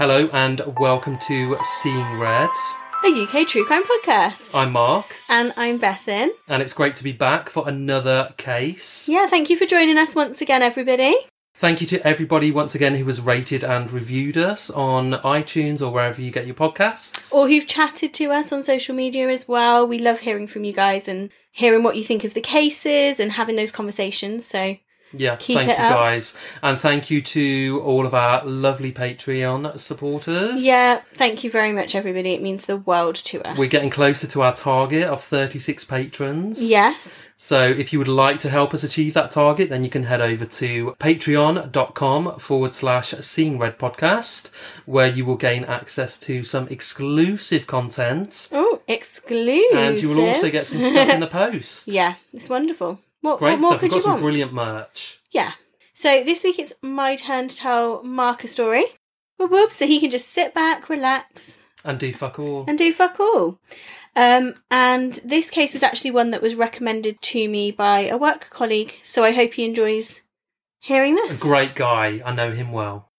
Hello 0.00 0.30
and 0.32 0.62
welcome 0.78 1.18
to 1.28 1.58
Seeing 1.62 2.18
Red. 2.18 2.48
a 3.04 3.08
UK 3.08 3.46
true 3.46 3.66
crime 3.66 3.82
podcast. 3.84 4.54
I'm 4.54 4.72
Mark, 4.72 5.14
and 5.28 5.52
I'm 5.58 5.78
Bethan. 5.78 6.30
and 6.48 6.62
it's 6.62 6.72
great 6.72 6.96
to 6.96 7.04
be 7.04 7.12
back 7.12 7.50
for 7.50 7.68
another 7.68 8.32
case. 8.38 9.10
Yeah, 9.10 9.26
thank 9.26 9.50
you 9.50 9.58
for 9.58 9.66
joining 9.66 9.98
us 9.98 10.14
once 10.14 10.40
again, 10.40 10.62
everybody. 10.62 11.14
Thank 11.54 11.82
you 11.82 11.86
to 11.88 12.02
everybody 12.06 12.50
once 12.50 12.74
again 12.74 12.94
who 12.94 13.04
has 13.04 13.20
rated 13.20 13.62
and 13.62 13.92
reviewed 13.92 14.38
us 14.38 14.70
on 14.70 15.12
iTunes 15.12 15.86
or 15.86 15.92
wherever 15.92 16.22
you 16.22 16.30
get 16.30 16.46
your 16.46 16.54
podcasts. 16.54 17.34
Or 17.34 17.46
who've 17.46 17.66
chatted 17.66 18.14
to 18.14 18.30
us 18.32 18.52
on 18.52 18.62
social 18.62 18.94
media 18.94 19.28
as 19.28 19.46
well. 19.46 19.86
We 19.86 19.98
love 19.98 20.20
hearing 20.20 20.46
from 20.46 20.64
you 20.64 20.72
guys 20.72 21.08
and 21.08 21.28
hearing 21.52 21.82
what 21.82 21.98
you 21.98 22.04
think 22.04 22.24
of 22.24 22.32
the 22.32 22.40
cases 22.40 23.20
and 23.20 23.32
having 23.32 23.56
those 23.56 23.70
conversations. 23.70 24.46
So 24.46 24.76
Yeah, 25.12 25.36
Keep 25.36 25.56
thank 25.56 25.68
you 25.68 25.74
up. 25.74 25.92
guys. 25.94 26.36
And 26.62 26.78
thank 26.78 27.10
you 27.10 27.20
to 27.20 27.82
all 27.84 28.06
of 28.06 28.14
our 28.14 28.44
lovely 28.44 28.92
Patreon 28.92 29.78
supporters. 29.78 30.64
yeah, 30.64 30.96
thank 31.14 31.42
you 31.44 31.50
very 31.50 31.72
much, 31.72 31.94
everybody. 31.94 32.32
It 32.34 32.42
means 32.42 32.66
the 32.66 32.76
world 32.76 33.16
to 33.16 33.42
us. 33.46 33.58
We're 33.58 33.68
getting 33.68 33.90
closer 33.90 34.26
to 34.28 34.42
our 34.42 34.54
target 34.54 35.04
of 35.08 35.22
36 35.22 35.84
patrons. 35.84 36.62
Yes. 36.62 37.26
So 37.36 37.62
if 37.62 37.92
you 37.92 37.98
would 37.98 38.08
like 38.08 38.38
to 38.40 38.50
help 38.50 38.74
us 38.74 38.84
achieve 38.84 39.14
that 39.14 39.30
target, 39.30 39.68
then 39.70 39.82
you 39.82 39.90
can 39.90 40.04
head 40.04 40.20
over 40.20 40.44
to 40.44 40.94
patreon.com 41.00 42.38
forward 42.38 42.74
slash 42.74 43.10
seeing 43.20 43.58
red 43.58 43.78
podcast, 43.78 44.50
where 44.86 45.06
you 45.08 45.24
will 45.24 45.36
gain 45.36 45.64
access 45.64 46.18
to 46.18 46.42
some 46.44 46.68
exclusive 46.68 47.66
content. 47.66 48.48
Oh, 48.52 48.80
exclusive. 48.86 49.78
And 49.78 50.00
you 50.00 50.10
will 50.10 50.20
also 50.28 50.50
get 50.50 50.66
some 50.66 50.80
stuff 50.80 51.08
in 51.08 51.20
the 51.20 51.26
post. 51.40 51.88
yeah, 51.88 52.14
it's 52.32 52.48
wonderful. 52.48 53.00
What, 53.22 53.38
Great 53.38 53.52
what 53.52 53.60
more 53.60 53.70
stuff. 53.72 53.82
We've 53.82 53.90
could 53.90 53.90
got 53.90 53.96
you 53.96 54.02
some 54.02 54.10
want? 54.12 54.22
brilliant 54.22 54.52
merch. 54.52 55.20
Yeah. 55.30 55.52
So 55.94 56.24
this 56.24 56.42
week 56.42 56.58
it's 56.58 56.72
my 56.82 57.16
turn 57.16 57.48
to 57.48 57.56
tell 57.56 58.02
Mark 58.02 58.44
a 58.44 58.48
story. 58.48 58.84
Whoop 59.38 59.50
whoop, 59.50 59.72
so 59.72 59.86
he 59.86 60.00
can 60.00 60.10
just 60.10 60.28
sit 60.28 60.52
back, 60.54 60.88
relax, 60.88 61.56
And 61.84 61.98
do 61.98 62.12
fuck 62.12 62.38
all. 62.38 62.64
and 62.68 62.76
do 62.78 62.92
fuck 62.92 63.18
all. 63.20 63.58
Um, 64.16 64.54
and 64.70 65.14
this 65.24 65.50
case 65.50 65.72
was 65.72 65.82
actually 65.82 66.10
one 66.10 66.30
that 66.32 66.42
was 66.42 66.54
recommended 66.54 67.20
to 67.22 67.48
me 67.48 67.70
by 67.70 68.00
a 68.06 68.18
work 68.18 68.48
colleague, 68.50 68.94
so 69.04 69.22
I 69.24 69.32
hope 69.32 69.52
he 69.54 69.64
enjoys 69.64 70.20
hearing 70.80 71.18
A 71.18 71.28
this. 71.28 71.40
great 71.40 71.74
guy. 71.74 72.20
I 72.24 72.32
know 72.32 72.50
him 72.52 72.72
well. 72.72 73.09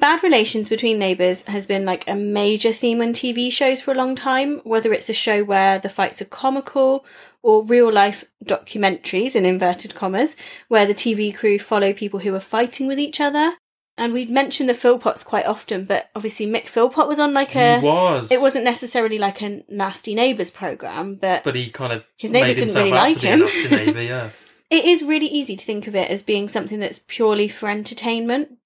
Bad 0.00 0.22
relations 0.22 0.68
between 0.68 0.98
neighbours 0.98 1.42
has 1.46 1.66
been 1.66 1.84
like 1.84 2.08
a 2.08 2.14
major 2.14 2.72
theme 2.72 3.00
on 3.00 3.08
TV 3.08 3.50
shows 3.50 3.80
for 3.80 3.90
a 3.90 3.96
long 3.96 4.14
time, 4.14 4.60
whether 4.62 4.92
it's 4.92 5.08
a 5.08 5.14
show 5.14 5.42
where 5.42 5.80
the 5.80 5.88
fights 5.88 6.22
are 6.22 6.26
comical 6.26 7.04
or 7.42 7.64
real 7.64 7.92
life 7.92 8.24
documentaries, 8.44 9.34
in 9.34 9.44
inverted 9.44 9.96
commas, 9.96 10.36
where 10.68 10.86
the 10.86 10.94
TV 10.94 11.34
crew 11.34 11.58
follow 11.58 11.92
people 11.92 12.20
who 12.20 12.32
are 12.34 12.40
fighting 12.40 12.86
with 12.86 13.00
each 13.00 13.20
other. 13.20 13.54
And 13.96 14.12
we'd 14.12 14.30
mention 14.30 14.68
the 14.68 14.72
Philpotts 14.72 15.24
quite 15.24 15.46
often, 15.46 15.84
but 15.84 16.08
obviously 16.14 16.46
Mick 16.46 16.68
Philpott 16.68 17.08
was 17.08 17.18
on 17.18 17.34
like 17.34 17.56
a. 17.56 17.80
he 17.80 17.86
was. 17.86 18.30
It 18.30 18.40
wasn't 18.40 18.64
necessarily 18.64 19.18
like 19.18 19.42
a 19.42 19.64
nasty 19.68 20.14
neighbours 20.14 20.52
programme, 20.52 21.16
but 21.16 21.42
But 21.42 21.56
he 21.56 21.70
kind 21.70 21.92
of 21.92 22.04
His 22.16 22.30
neighbours 22.30 22.54
didn't 22.54 22.74
really 22.76 22.92
like 22.92 23.18
him. 23.18 23.40
nasty 23.40 23.68
neighbour, 23.68 24.02
yeah. 24.02 24.30
it 24.70 24.84
is 24.84 25.02
really 25.02 25.26
easy 25.26 25.56
to 25.56 25.64
think 25.64 25.88
of 25.88 25.96
it 25.96 26.08
as 26.08 26.22
being 26.22 26.46
something 26.46 26.78
that's 26.78 27.00
purely 27.08 27.48
for 27.48 27.68
entertainment, 27.68 28.57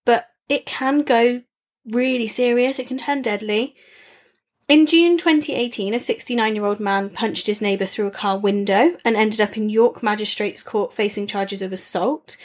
it 0.48 0.66
can 0.66 1.00
go 1.00 1.42
really 1.86 2.28
serious. 2.28 2.78
It 2.78 2.86
can 2.86 2.98
turn 2.98 3.22
deadly. 3.22 3.74
In 4.68 4.86
June 4.86 5.18
2018, 5.18 5.92
a 5.92 5.98
69 5.98 6.54
year 6.54 6.64
old 6.64 6.80
man 6.80 7.10
punched 7.10 7.46
his 7.46 7.60
neighbour 7.60 7.86
through 7.86 8.06
a 8.06 8.12
car 8.12 8.38
window 8.38 8.96
and 9.04 9.16
ended 9.16 9.40
up 9.40 9.56
in 9.56 9.68
York 9.68 10.02
Magistrates 10.02 10.62
Court 10.62 10.92
facing 10.92 11.26
charges 11.26 11.62
of 11.62 11.72
assault. 11.72 12.36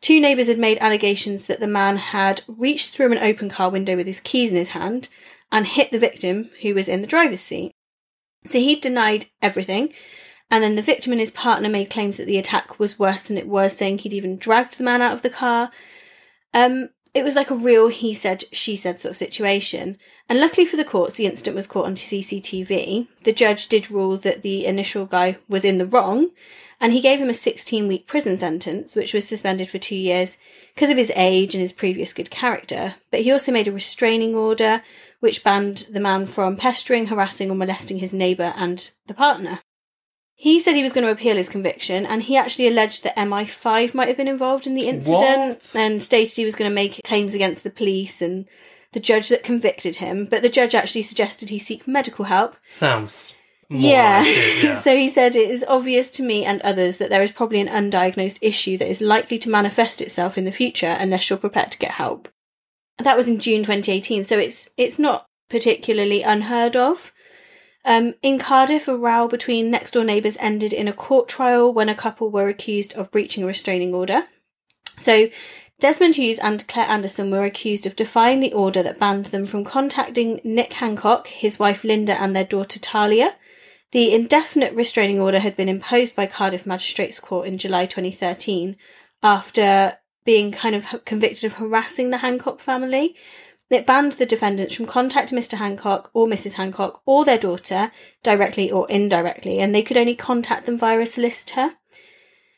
Two 0.00 0.20
neighbours 0.20 0.48
had 0.48 0.58
made 0.58 0.78
allegations 0.78 1.46
that 1.46 1.60
the 1.60 1.66
man 1.66 1.96
had 1.96 2.42
reached 2.46 2.90
through 2.90 3.12
an 3.12 3.18
open 3.18 3.48
car 3.48 3.70
window 3.70 3.96
with 3.96 4.06
his 4.06 4.20
keys 4.20 4.50
in 4.50 4.56
his 4.56 4.70
hand 4.70 5.08
and 5.50 5.66
hit 5.66 5.92
the 5.92 5.98
victim, 5.98 6.50
who 6.62 6.74
was 6.74 6.88
in 6.88 7.00
the 7.00 7.06
driver's 7.06 7.40
seat. 7.40 7.72
So 8.46 8.58
he 8.58 8.74
denied 8.74 9.26
everything, 9.40 9.92
and 10.50 10.62
then 10.62 10.74
the 10.74 10.82
victim 10.82 11.12
and 11.12 11.20
his 11.20 11.30
partner 11.30 11.68
made 11.68 11.90
claims 11.90 12.16
that 12.16 12.26
the 12.26 12.38
attack 12.38 12.78
was 12.78 12.98
worse 12.98 13.22
than 13.22 13.38
it 13.38 13.46
was, 13.46 13.76
saying 13.76 13.98
he'd 13.98 14.14
even 14.14 14.38
dragged 14.38 14.76
the 14.76 14.84
man 14.84 15.02
out 15.02 15.14
of 15.14 15.22
the 15.22 15.30
car. 15.30 15.70
Um, 16.52 16.90
it 17.14 17.24
was 17.24 17.34
like 17.34 17.50
a 17.50 17.54
real 17.54 17.88
he 17.88 18.14
said, 18.14 18.44
she 18.52 18.74
said 18.74 18.98
sort 18.98 19.10
of 19.10 19.16
situation. 19.16 19.98
And 20.28 20.40
luckily 20.40 20.64
for 20.64 20.76
the 20.76 20.84
courts, 20.84 21.14
the 21.14 21.26
incident 21.26 21.56
was 21.56 21.66
caught 21.66 21.84
on 21.84 21.94
CCTV. 21.94 23.08
The 23.24 23.32
judge 23.32 23.68
did 23.68 23.90
rule 23.90 24.16
that 24.18 24.42
the 24.42 24.64
initial 24.64 25.04
guy 25.04 25.36
was 25.48 25.64
in 25.64 25.78
the 25.78 25.86
wrong, 25.86 26.30
and 26.80 26.92
he 26.92 27.00
gave 27.00 27.20
him 27.20 27.28
a 27.28 27.34
16 27.34 27.86
week 27.86 28.06
prison 28.06 28.38
sentence, 28.38 28.96
which 28.96 29.12
was 29.12 29.28
suspended 29.28 29.68
for 29.68 29.78
two 29.78 29.96
years 29.96 30.38
because 30.74 30.90
of 30.90 30.96
his 30.96 31.12
age 31.14 31.54
and 31.54 31.60
his 31.60 31.72
previous 31.72 32.14
good 32.14 32.30
character. 32.30 32.94
But 33.10 33.20
he 33.20 33.30
also 33.30 33.52
made 33.52 33.68
a 33.68 33.72
restraining 33.72 34.34
order, 34.34 34.82
which 35.20 35.44
banned 35.44 35.88
the 35.92 36.00
man 36.00 36.26
from 36.26 36.56
pestering, 36.56 37.06
harassing, 37.06 37.50
or 37.50 37.54
molesting 37.54 37.98
his 37.98 38.14
neighbour 38.14 38.54
and 38.56 38.90
the 39.06 39.14
partner. 39.14 39.60
He 40.42 40.58
said 40.58 40.74
he 40.74 40.82
was 40.82 40.92
going 40.92 41.06
to 41.06 41.12
appeal 41.12 41.36
his 41.36 41.48
conviction, 41.48 42.04
and 42.04 42.20
he 42.20 42.36
actually 42.36 42.66
alleged 42.66 43.04
that 43.04 43.14
MI5 43.14 43.94
might 43.94 44.08
have 44.08 44.16
been 44.16 44.26
involved 44.26 44.66
in 44.66 44.74
the 44.74 44.88
incident 44.88 45.70
What? 45.72 45.76
and 45.76 46.02
stated 46.02 46.36
he 46.36 46.44
was 46.44 46.56
going 46.56 46.68
to 46.68 46.74
make 46.74 47.00
claims 47.04 47.32
against 47.32 47.62
the 47.62 47.70
police 47.70 48.20
and 48.20 48.46
the 48.90 48.98
judge 48.98 49.28
that 49.28 49.44
convicted 49.44 49.96
him. 49.96 50.26
But 50.26 50.42
the 50.42 50.48
judge 50.48 50.74
actually 50.74 51.02
suggested 51.02 51.50
he 51.50 51.60
seek 51.60 51.86
medical 51.86 52.24
help. 52.24 52.56
Sounds 52.68 53.36
more 53.68 53.82
yeah. 53.82 54.18
like 54.18 54.36
it, 54.36 54.64
yeah. 54.64 54.80
so 54.80 54.96
he 54.96 55.08
said 55.08 55.36
it 55.36 55.48
is 55.48 55.64
obvious 55.68 56.10
to 56.10 56.24
me 56.24 56.44
and 56.44 56.60
others 56.62 56.98
that 56.98 57.08
there 57.08 57.22
is 57.22 57.30
probably 57.30 57.60
an 57.60 57.68
undiagnosed 57.68 58.40
issue 58.42 58.76
that 58.78 58.90
is 58.90 59.00
likely 59.00 59.38
to 59.38 59.48
manifest 59.48 60.00
itself 60.00 60.36
in 60.36 60.44
the 60.44 60.50
future 60.50 60.96
unless 60.98 61.30
you're 61.30 61.38
prepared 61.38 61.70
to 61.70 61.78
get 61.78 61.92
help. 61.92 62.28
That 62.98 63.16
was 63.16 63.28
in 63.28 63.38
June 63.38 63.62
2018, 63.62 64.24
so 64.24 64.40
it's 64.40 64.70
it's 64.76 64.98
not 64.98 65.24
particularly 65.48 66.22
unheard 66.22 66.74
of. 66.74 67.12
Um, 67.84 68.14
in 68.22 68.38
Cardiff, 68.38 68.86
a 68.86 68.96
row 68.96 69.26
between 69.26 69.70
next 69.70 69.92
door 69.92 70.04
neighbours 70.04 70.36
ended 70.38 70.72
in 70.72 70.88
a 70.88 70.92
court 70.92 71.28
trial 71.28 71.72
when 71.72 71.88
a 71.88 71.94
couple 71.94 72.30
were 72.30 72.48
accused 72.48 72.94
of 72.94 73.10
breaching 73.10 73.42
a 73.42 73.46
restraining 73.46 73.92
order. 73.92 74.24
So, 74.98 75.30
Desmond 75.80 76.14
Hughes 76.14 76.38
and 76.38 76.66
Claire 76.68 76.88
Anderson 76.88 77.30
were 77.30 77.44
accused 77.44 77.86
of 77.86 77.96
defying 77.96 78.38
the 78.38 78.52
order 78.52 78.84
that 78.84 79.00
banned 79.00 79.26
them 79.26 79.46
from 79.46 79.64
contacting 79.64 80.40
Nick 80.44 80.74
Hancock, 80.74 81.26
his 81.26 81.58
wife 81.58 81.82
Linda, 81.82 82.20
and 82.20 82.36
their 82.36 82.44
daughter 82.44 82.78
Talia. 82.78 83.34
The 83.90 84.14
indefinite 84.14 84.74
restraining 84.74 85.20
order 85.20 85.40
had 85.40 85.56
been 85.56 85.68
imposed 85.68 86.14
by 86.14 86.26
Cardiff 86.26 86.64
Magistrates 86.64 87.18
Court 87.18 87.48
in 87.48 87.58
July 87.58 87.86
2013 87.86 88.76
after 89.24 89.98
being 90.24 90.52
kind 90.52 90.74
of 90.74 91.04
convicted 91.04 91.44
of 91.44 91.54
harassing 91.54 92.10
the 92.10 92.18
Hancock 92.18 92.60
family. 92.60 93.16
It 93.72 93.86
banned 93.86 94.12
the 94.12 94.26
defendants 94.26 94.76
from 94.76 94.84
contacting 94.84 95.38
Mr. 95.38 95.54
Hancock 95.54 96.10
or 96.12 96.26
Mrs. 96.26 96.54
Hancock 96.54 97.00
or 97.06 97.24
their 97.24 97.38
daughter 97.38 97.90
directly 98.22 98.70
or 98.70 98.88
indirectly, 98.90 99.60
and 99.60 99.74
they 99.74 99.82
could 99.82 99.96
only 99.96 100.14
contact 100.14 100.66
them 100.66 100.78
via 100.78 101.00
a 101.00 101.06
solicitor. 101.06 101.72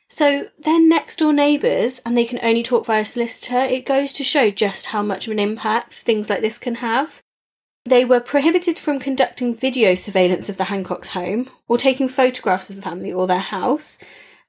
So 0.09 0.49
they're 0.59 0.81
next 0.81 1.21
door 1.21 1.33
neighbours 1.33 2.01
and 2.05 2.17
they 2.17 2.25
can 2.25 2.41
only 2.43 2.65
talk 2.65 2.87
via 2.87 3.05
solicitor. 3.05 3.59
It 3.59 3.87
goes 3.87 4.13
to 4.15 4.25
show 4.25 4.51
just 4.51 4.87
how 4.87 5.03
much 5.03 5.27
of 5.27 5.33
an 5.33 5.39
impact 5.39 5.95
things 5.95 6.29
like 6.29 6.41
this 6.41 6.59
can 6.59 6.77
have. 6.77 7.23
They 7.85 8.05
were 8.05 8.21
prohibited 8.21 8.79
from 8.79 8.99
conducting 8.99 9.55
video 9.55 9.95
surveillance 9.95 10.49
of 10.49 10.57
the 10.57 10.65
Hancock's 10.65 11.09
home 11.09 11.49
or 11.69 11.79
taking 11.79 12.09
photographs 12.09 12.71
of 12.71 12.77
the 12.77 12.83
family 12.83 13.13
or 13.13 13.27
their 13.27 13.39
house. 13.39 13.99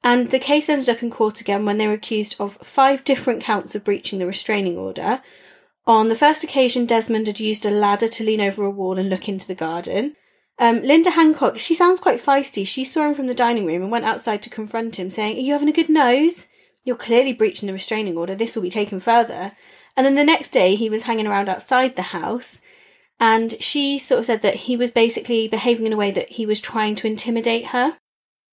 And 0.03 0.31
the 0.31 0.39
case 0.39 0.69
ended 0.69 0.89
up 0.89 1.03
in 1.03 1.11
court 1.11 1.41
again 1.41 1.65
when 1.65 1.77
they 1.77 1.87
were 1.87 1.93
accused 1.93 2.35
of 2.39 2.57
five 2.63 3.03
different 3.03 3.43
counts 3.43 3.75
of 3.75 3.83
breaching 3.83 4.17
the 4.17 4.27
restraining 4.27 4.77
order. 4.77 5.21
On 5.87 6.09
the 6.09 6.15
first 6.15 6.43
occasion, 6.43 6.85
Desmond 6.85 7.27
had 7.27 7.39
used 7.39 7.65
a 7.65 7.69
ladder 7.69 8.07
to 8.07 8.23
lean 8.23 8.41
over 8.41 8.63
a 8.63 8.69
wall 8.69 8.97
and 8.97 9.09
look 9.09 9.29
into 9.29 9.47
the 9.47 9.53
garden. 9.53 10.15
Um, 10.57 10.81
Linda 10.81 11.11
Hancock, 11.11 11.59
she 11.59 11.75
sounds 11.75 11.99
quite 11.99 12.23
feisty. 12.23 12.65
She 12.65 12.83
saw 12.83 13.07
him 13.07 13.13
from 13.13 13.27
the 13.27 13.35
dining 13.35 13.65
room 13.65 13.83
and 13.83 13.91
went 13.91 14.05
outside 14.05 14.41
to 14.43 14.49
confront 14.49 14.97
him, 14.97 15.09
saying, 15.09 15.37
Are 15.37 15.41
you 15.41 15.53
having 15.53 15.69
a 15.69 15.73
good 15.73 15.89
nose? 15.89 16.47
You're 16.83 16.95
clearly 16.95 17.33
breaching 17.33 17.67
the 17.67 17.73
restraining 17.73 18.17
order. 18.17 18.35
This 18.35 18.55
will 18.55 18.63
be 18.63 18.69
taken 18.69 18.99
further. 18.99 19.51
And 19.95 20.05
then 20.05 20.15
the 20.15 20.23
next 20.23 20.49
day, 20.49 20.75
he 20.75 20.89
was 20.89 21.03
hanging 21.03 21.27
around 21.27 21.49
outside 21.49 21.95
the 21.95 22.01
house. 22.03 22.61
And 23.19 23.61
she 23.61 23.97
sort 23.97 24.19
of 24.19 24.25
said 24.25 24.41
that 24.41 24.55
he 24.55 24.75
was 24.75 24.91
basically 24.91 25.47
behaving 25.47 25.85
in 25.85 25.93
a 25.93 25.97
way 25.97 26.11
that 26.11 26.29
he 26.29 26.45
was 26.45 26.59
trying 26.59 26.95
to 26.95 27.07
intimidate 27.07 27.67
her. 27.67 27.97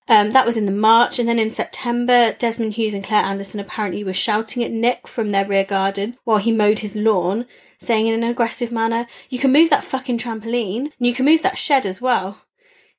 Um, 0.09 0.31
that 0.33 0.45
was 0.47 0.57
in 0.57 0.67
the 0.67 0.73
March, 0.73 1.19
and 1.19 1.29
then 1.29 1.39
in 1.39 1.51
September, 1.51 2.35
Desmond 2.39 2.75
Hughes 2.75 2.93
and 2.95 3.05
Claire 3.05 3.25
Anderson 3.25 3.61
apparently 3.61 4.03
were 4.03 4.13
shouting 4.13 4.65
at 4.65 4.71
Nick 4.73 5.07
from 5.07 5.31
their 5.31 5.47
rear 5.47 5.65
garden 5.65 6.17
while 6.25 6.39
he 6.39 6.51
mowed 6.53 6.81
his 6.81 6.97
lawn, 6.97 7.47
saying 7.81 8.09
in 8.09 8.15
an 8.23 8.29
aggressive 8.29 8.73
manner, 8.73 9.07
You 9.31 9.39
can 9.39 9.53
move 9.53 9.71
that 9.71 9.85
fucking 9.85 10.19
trampoline, 10.19 10.87
and 10.99 11.07
you 11.07 11.15
can 11.15 11.25
move 11.25 11.43
that 11.43 11.57
shed 11.59 11.87
as 11.87 12.01
well. 12.01 12.43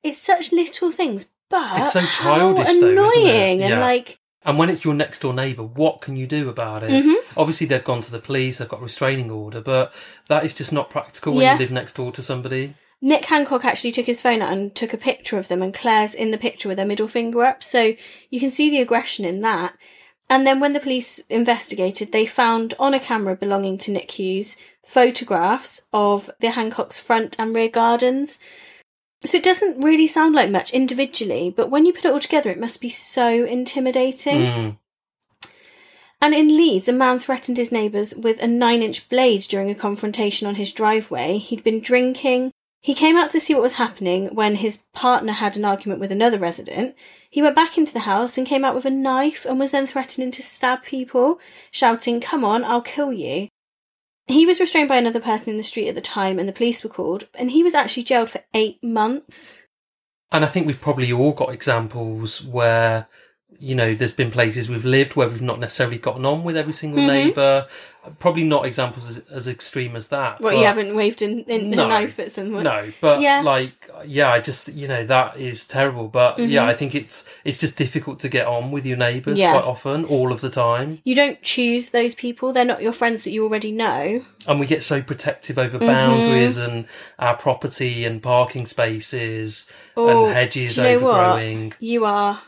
It's 0.02 0.18
such 0.18 0.50
little 0.52 0.90
things, 0.90 1.26
but 1.50 1.82
It's 1.82 1.92
so 1.92 2.00
how 2.00 2.36
childish, 2.36 2.66
though, 2.66 2.72
isn't 2.72 2.88
it? 2.88 2.92
annoying 2.92 3.62
and 3.62 3.80
like 3.80 4.18
And 4.46 4.58
when 4.58 4.68
it's 4.70 4.84
your 4.84 4.92
next 4.94 5.20
door 5.20 5.32
neighbour, 5.32 5.62
what 5.62 6.00
can 6.02 6.16
you 6.16 6.26
do 6.26 6.48
about 6.50 6.82
it? 6.82 6.90
Mhm. 6.90 7.14
Obviously, 7.36 7.66
they've 7.66 7.82
gone 7.84 8.02
to 8.02 8.10
the 8.10 8.18
police, 8.18 8.58
they've 8.58 8.68
got 8.68 8.80
a 8.80 8.82
restraining 8.82 9.30
order, 9.30 9.60
but 9.62 9.92
that 10.28 10.44
is 10.44 10.52
just 10.54 10.70
not 10.72 10.90
practical 10.90 11.32
when 11.34 11.42
Yeah. 11.42 11.52
you 11.54 11.58
live 11.60 11.70
next 11.70 11.94
door 11.96 12.12
to 12.12 12.22
somebody. 12.22 12.74
Nick 13.00 13.26
Hancock 13.26 13.64
actually 13.64 13.92
took 13.92 14.06
his 14.06 14.20
phone 14.20 14.40
out 14.40 14.52
and 14.52 14.74
took 14.74 14.92
a 14.92 14.98
picture 14.98 15.38
of 15.38 15.48
them, 15.48 15.62
and 15.62 15.74
Claire's 15.74 16.14
in 16.14 16.30
the 16.30 16.38
picture 16.38 16.68
with 16.68 16.78
her 16.78 16.84
middle 16.84 17.08
finger 17.08 17.44
up, 17.44 17.62
so 17.62 17.94
you 18.30 18.40
can 18.40 18.50
see 18.50 18.70
the 18.70 18.80
aggression 18.80 19.24
in 19.24 19.40
that. 19.42 19.76
And 20.30 20.46
then 20.46 20.58
when 20.58 20.72
the 20.72 20.80
police 20.80 21.18
investigated, 21.28 22.12
they 22.12 22.24
found 22.24 22.74
on 22.78 22.94
a 22.94 23.00
camera 23.00 23.36
belonging 23.36 23.76
to 23.78 23.90
Nick 23.90 24.12
Hughes 24.12 24.56
photographs 24.86 25.82
of 25.92 26.30
the 26.40 26.50
Hancock's 26.50 26.98
front 26.98 27.36
and 27.38 27.54
rear 27.54 27.68
gardens. 27.68 28.38
So 29.24 29.38
it 29.38 29.44
doesn't 29.44 29.82
really 29.82 30.06
sound 30.06 30.34
like 30.34 30.50
much 30.50 30.72
individually, 30.72 31.52
but 31.54 31.70
when 31.70 31.86
you 31.86 31.92
put 31.92 32.04
it 32.04 32.12
all 32.12 32.20
together, 32.20 32.50
it 32.50 32.60
must 32.60 32.80
be 32.80 32.90
so 32.90 33.44
intimidating. 33.44 34.40
Mm. 34.40 34.78
And 36.20 36.34
in 36.34 36.56
Leeds, 36.56 36.88
a 36.88 36.92
man 36.92 37.18
threatened 37.18 37.58
his 37.58 37.72
neighbours 37.72 38.14
with 38.14 38.42
a 38.42 38.46
nine 38.46 38.82
inch 38.82 39.08
blade 39.10 39.42
during 39.42 39.70
a 39.70 39.74
confrontation 39.74 40.46
on 40.46 40.54
his 40.54 40.72
driveway. 40.72 41.36
He'd 41.36 41.62
been 41.62 41.80
drinking. 41.80 42.52
He 42.84 42.92
came 42.92 43.16
out 43.16 43.30
to 43.30 43.40
see 43.40 43.54
what 43.54 43.62
was 43.62 43.76
happening 43.76 44.34
when 44.34 44.56
his 44.56 44.82
partner 44.92 45.32
had 45.32 45.56
an 45.56 45.64
argument 45.64 46.00
with 46.00 46.12
another 46.12 46.38
resident. 46.38 46.94
He 47.30 47.40
went 47.40 47.56
back 47.56 47.78
into 47.78 47.94
the 47.94 48.00
house 48.00 48.36
and 48.36 48.46
came 48.46 48.62
out 48.62 48.74
with 48.74 48.84
a 48.84 48.90
knife 48.90 49.46
and 49.46 49.58
was 49.58 49.70
then 49.70 49.86
threatening 49.86 50.30
to 50.32 50.42
stab 50.42 50.82
people, 50.82 51.40
shouting, 51.70 52.20
Come 52.20 52.44
on, 52.44 52.62
I'll 52.62 52.82
kill 52.82 53.10
you. 53.10 53.48
He 54.26 54.44
was 54.44 54.60
restrained 54.60 54.90
by 54.90 54.98
another 54.98 55.18
person 55.18 55.48
in 55.48 55.56
the 55.56 55.62
street 55.62 55.88
at 55.88 55.94
the 55.94 56.02
time 56.02 56.38
and 56.38 56.46
the 56.46 56.52
police 56.52 56.84
were 56.84 56.90
called, 56.90 57.26
and 57.32 57.52
he 57.52 57.62
was 57.62 57.74
actually 57.74 58.02
jailed 58.02 58.28
for 58.28 58.42
eight 58.52 58.84
months. 58.84 59.56
And 60.30 60.44
I 60.44 60.48
think 60.48 60.66
we've 60.66 60.78
probably 60.78 61.10
all 61.10 61.32
got 61.32 61.54
examples 61.54 62.44
where, 62.44 63.08
you 63.60 63.74
know, 63.74 63.94
there's 63.94 64.12
been 64.12 64.30
places 64.30 64.68
we've 64.68 64.84
lived 64.84 65.16
where 65.16 65.28
we've 65.28 65.42
not 65.42 65.60
necessarily 65.60 65.98
gotten 65.98 66.24
on 66.26 66.44
with 66.44 66.56
every 66.56 66.72
single 66.72 67.00
Mhm. 67.00 67.06
neighbour. 67.06 67.66
Probably 68.18 68.44
not 68.44 68.66
examples 68.66 69.08
as, 69.08 69.22
as 69.30 69.48
extreme 69.48 69.96
as 69.96 70.08
that. 70.08 70.38
What, 70.38 70.50
but- 70.52 70.58
you 70.58 70.66
haven't 70.66 70.94
waved 70.94 71.22
in, 71.22 71.44
in, 71.44 71.70
No. 71.70 71.86
a 71.86 71.88
knife 71.88 72.20
at 72.20 72.30
someone? 72.32 72.64
No, 72.64 72.92
but 73.00 73.22
Yeah. 73.22 73.40
like, 73.40 73.88
yeah, 74.04 74.30
I 74.30 74.40
just, 74.40 74.68
you 74.68 74.86
know, 74.88 75.06
that 75.06 75.38
is 75.38 75.64
terrible. 75.66 76.08
But 76.08 76.38
yeah, 76.38 76.66
Mhm. 76.66 76.68
I 76.68 76.74
think 76.74 76.94
it's, 76.94 77.24
it's 77.44 77.56
just 77.58 77.76
difficult 77.78 78.20
to 78.20 78.28
get 78.28 78.46
on 78.46 78.70
with 78.70 78.84
your 78.84 78.98
neighbours 78.98 79.38
Yeah. 79.40 79.52
quite 79.52 79.64
often, 79.64 80.04
all 80.04 80.32
of 80.32 80.42
the 80.42 80.50
time. 80.50 80.98
You 81.04 81.14
don't 81.14 81.40
choose 81.40 81.90
those 81.90 82.14
people, 82.14 82.52
they're 82.52 82.66
not 82.66 82.82
your 82.82 82.92
friends 82.92 83.24
that 83.24 83.30
you 83.30 83.42
already 83.44 83.72
know. 83.72 84.22
And 84.46 84.60
we 84.60 84.66
get 84.66 84.82
so 84.82 85.00
protective 85.00 85.58
over 85.58 85.78
Mhm. 85.78 85.86
boundaries 85.86 86.58
and 86.58 86.84
our 87.18 87.34
property 87.36 88.04
and 88.04 88.22
parking 88.22 88.66
spaces 88.66 89.70
Oh, 89.96 90.26
and 90.26 90.34
hedges 90.34 90.76
you 90.76 90.82
know 90.82 90.98
what? 90.98 91.14
overgrowing. 91.20 91.72
You 91.80 92.04
are 92.04 92.42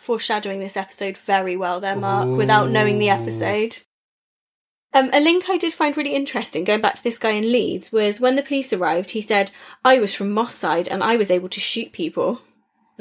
foreshadowing 0.00 0.60
this 0.60 0.76
episode 0.76 1.16
very 1.18 1.56
well 1.56 1.80
there, 1.80 1.96
Mark, 1.96 2.28
without 2.28 2.70
knowing 2.70 2.98
the 2.98 3.10
episode. 3.10 3.78
Um, 4.92 5.10
a 5.12 5.20
link 5.20 5.48
I 5.48 5.56
did 5.56 5.72
find 5.72 5.96
really 5.96 6.14
interesting, 6.14 6.64
going 6.64 6.80
back 6.80 6.94
to 6.94 7.04
this 7.04 7.18
guy 7.18 7.30
in 7.30 7.52
Leeds, 7.52 7.92
was 7.92 8.18
when 8.18 8.34
the 8.34 8.42
police 8.42 8.72
arrived, 8.72 9.12
he 9.12 9.20
said, 9.20 9.52
I 9.84 10.00
was 10.00 10.14
from 10.14 10.32
Moss 10.32 10.54
Side 10.54 10.88
and 10.88 11.02
I 11.02 11.16
was 11.16 11.30
able 11.30 11.48
to 11.50 11.60
shoot 11.60 11.92
people. 11.92 12.40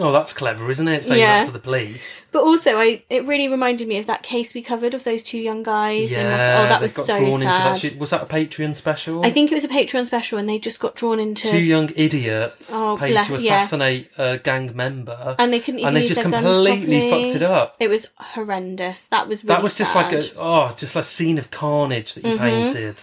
Oh, 0.02 0.14
that's 0.14 0.32
clever, 0.32 0.72
isn't 0.72 0.88
it? 0.88 1.04
Saying 1.04 1.20
Yeah. 1.20 1.40
that 1.42 1.48
to 1.48 1.52
the 1.52 1.60
police. 1.60 2.26
But 2.32 2.44
also, 2.44 2.78
I 2.80 3.04
it 3.10 3.26
really 3.26 3.50
reminded 3.50 3.88
me 3.88 3.98
of 3.98 4.06
that 4.08 4.24
case 4.24 4.54
we 4.54 4.62
covered 4.62 4.94
of 4.94 5.04
those 5.04 5.24
two 5.24 5.38
young 5.40 5.62
guys. 5.62 6.12
Yeah, 6.12 6.20
oh, 6.64 6.70
that 6.70 6.80
they 6.80 6.86
was 6.86 6.94
got 6.96 7.06
so 7.06 7.20
drawn 7.20 7.42
sad. 7.42 7.76
into 7.76 7.90
that. 7.92 8.00
Was 8.00 8.10
that 8.12 8.22
a 8.22 8.26
Patreon 8.26 8.76
special? 8.78 9.26
I 9.26 9.30
think 9.30 9.52
it 9.52 9.56
was 9.56 9.66
a 9.66 9.68
Patreon 9.68 10.06
special 10.06 10.40
and 10.40 10.48
they 10.48 10.58
just 10.58 10.80
got 10.80 10.96
drawn 10.96 11.20
into. 11.20 11.50
two 11.50 11.60
young 11.60 11.92
idiots 11.96 12.72
Oh, 12.74 12.96
paid 12.98 13.12
bless- 13.12 13.28
to 13.28 13.34
yeah. 13.34 13.60
assassinate 13.60 14.10
a 14.18 14.38
gang 14.38 14.76
member, 14.76 15.36
and 15.38 15.52
they 15.52 15.60
couldn't 15.60 15.80
even 15.80 15.88
and 15.90 15.98
they 15.98 16.02
use 16.02 16.10
just 16.12 16.22
their 16.24 16.32
guns 16.32 16.46
completely 16.46 17.10
properly. 17.10 17.24
fucked 17.32 17.36
it 17.36 17.44
up. 17.44 17.76
It 17.80 17.88
was 17.90 18.08
horrendous. 18.18 19.08
That 19.08 19.28
was 19.28 19.44
really 19.44 19.56
that 19.56 19.64
was 19.64 19.76
just 19.78 19.96
like 19.96 20.14
a 20.14 20.24
oh, 20.40 20.74
just 20.78 20.96
a 20.96 21.04
scene 21.04 21.38
of 21.38 21.52
carnage 21.52 22.14
that 22.14 22.24
you 22.26 22.36
Mhm. 22.36 22.40
painted. 22.40 23.02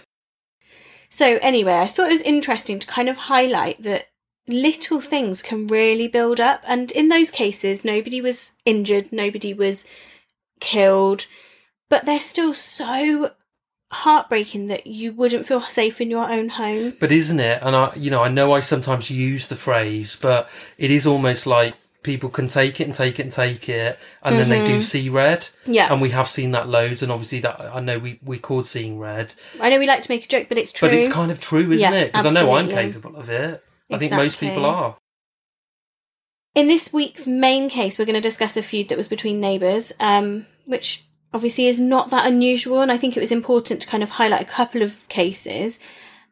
So 1.10 1.38
anyway, 1.40 1.75
I 1.75 1.87
thought 1.87 2.08
it 2.08 2.12
was 2.12 2.20
interesting 2.22 2.78
to 2.78 2.87
kind 2.87 3.08
of 3.08 3.16
highlight 3.16 3.82
that 3.82 4.06
little 4.48 5.00
things 5.00 5.43
can 5.43 5.66
really 5.66 6.08
build 6.08 6.40
up 6.40 6.60
and 6.66 6.90
in 6.93 7.08
those 7.08 7.31
cases 7.31 7.84
nobody 7.84 8.20
was 8.20 8.52
injured, 8.64 9.12
nobody 9.12 9.52
was 9.52 9.84
killed, 10.60 11.26
but 11.88 12.04
they're 12.04 12.20
still 12.20 12.54
so 12.54 13.31
heartbreaking 13.90 14.66
that 14.69 14.87
you 14.87 15.12
wouldn't 15.12 15.46
feel 15.46 15.62
safe 15.62 16.00
in 16.00 16.10
your 16.10 16.28
own 16.31 16.48
home. 16.50 16.94
But 16.98 17.12
isn't 17.12 17.40
it? 17.40 17.60
And 17.62 17.75
I, 17.76 17.93
you 17.96 18.10
know, 18.10 18.22
I 18.22 18.28
know 18.28 18.52
I 18.52 18.60
sometimes 18.60 19.10
use 19.10 19.48
the 19.48 19.56
phrase, 19.56 20.16
but 20.16 20.49
it 20.78 20.90
is 20.90 21.06
almost 21.06 21.46
like 21.46 21.75
people 22.02 22.28
can 22.28 22.46
take 22.49 22.81
it 22.81 22.84
and 22.84 22.94
take 22.94 23.19
it 23.19 23.22
and 23.22 23.32
take 23.32 23.69
it, 23.69 23.99
and 24.22 24.38
then 24.38 24.49
they 24.49 24.64
do 24.64 24.78
Mhm. 24.78 24.84
see 24.84 25.08
red. 25.08 25.49
Yeah. 25.66 25.92
And 25.92 26.00
we 26.00 26.10
have 26.10 26.28
seen 26.28 26.52
that 26.52 26.69
loads, 26.69 27.02
and 27.02 27.10
obviously 27.10 27.40
that 27.40 27.60
I 27.60 27.81
know 27.81 27.99
we 27.99 28.19
we 28.25 28.38
called 28.38 28.66
seeing 28.69 28.99
red, 28.99 29.34
I 29.60 29.70
know 29.70 29.78
we 29.78 29.87
like 29.87 30.02
to 30.02 30.10
make 30.10 30.25
a 30.25 30.28
joke, 30.28 30.46
but 30.49 30.58
it's 30.58 30.72
true. 30.72 30.88
but 30.88 30.96
it's 30.96 31.08
kind 31.12 31.31
of 31.32 31.40
true, 31.40 31.70
isn't 31.72 31.78
Yeah, 31.81 31.92
it? 31.92 32.12
Because 32.12 32.26
I 32.26 32.31
know 32.31 32.54
I'm 32.54 32.69
capable 32.69 33.16
of 33.16 33.28
it. 33.31 33.62
I 33.91 33.99
think 33.99 34.12
most 34.12 34.41
people 34.41 34.65
are. 34.65 34.97
In 36.55 36.69
this 36.69 36.93
week's 36.93 37.27
main 37.27 37.69
case, 37.69 37.99
we're 37.99 38.06
going 38.06 38.15
to 38.15 38.21
discuss 38.21 38.56
a 38.56 38.62
feud 38.62 38.88
that 38.88 38.99
was 38.99 39.09
between 39.09 39.41
neighbours, 39.41 39.93
um, 40.00 40.47
which 40.65 41.05
obviously 41.33 41.67
is 41.67 41.79
not 41.79 42.11
that 42.11 42.27
unusual, 42.27 42.81
and 42.81 42.91
I 42.91 42.97
think 42.97 43.17
it 43.17 43.21
was 43.21 43.31
important 43.31 43.83
to 43.83 43.87
kind 43.87 44.03
of 44.03 44.11
highlight 44.11 44.41
a 44.41 44.47
couple 44.47 44.83
of 44.83 45.06
cases. 45.09 45.79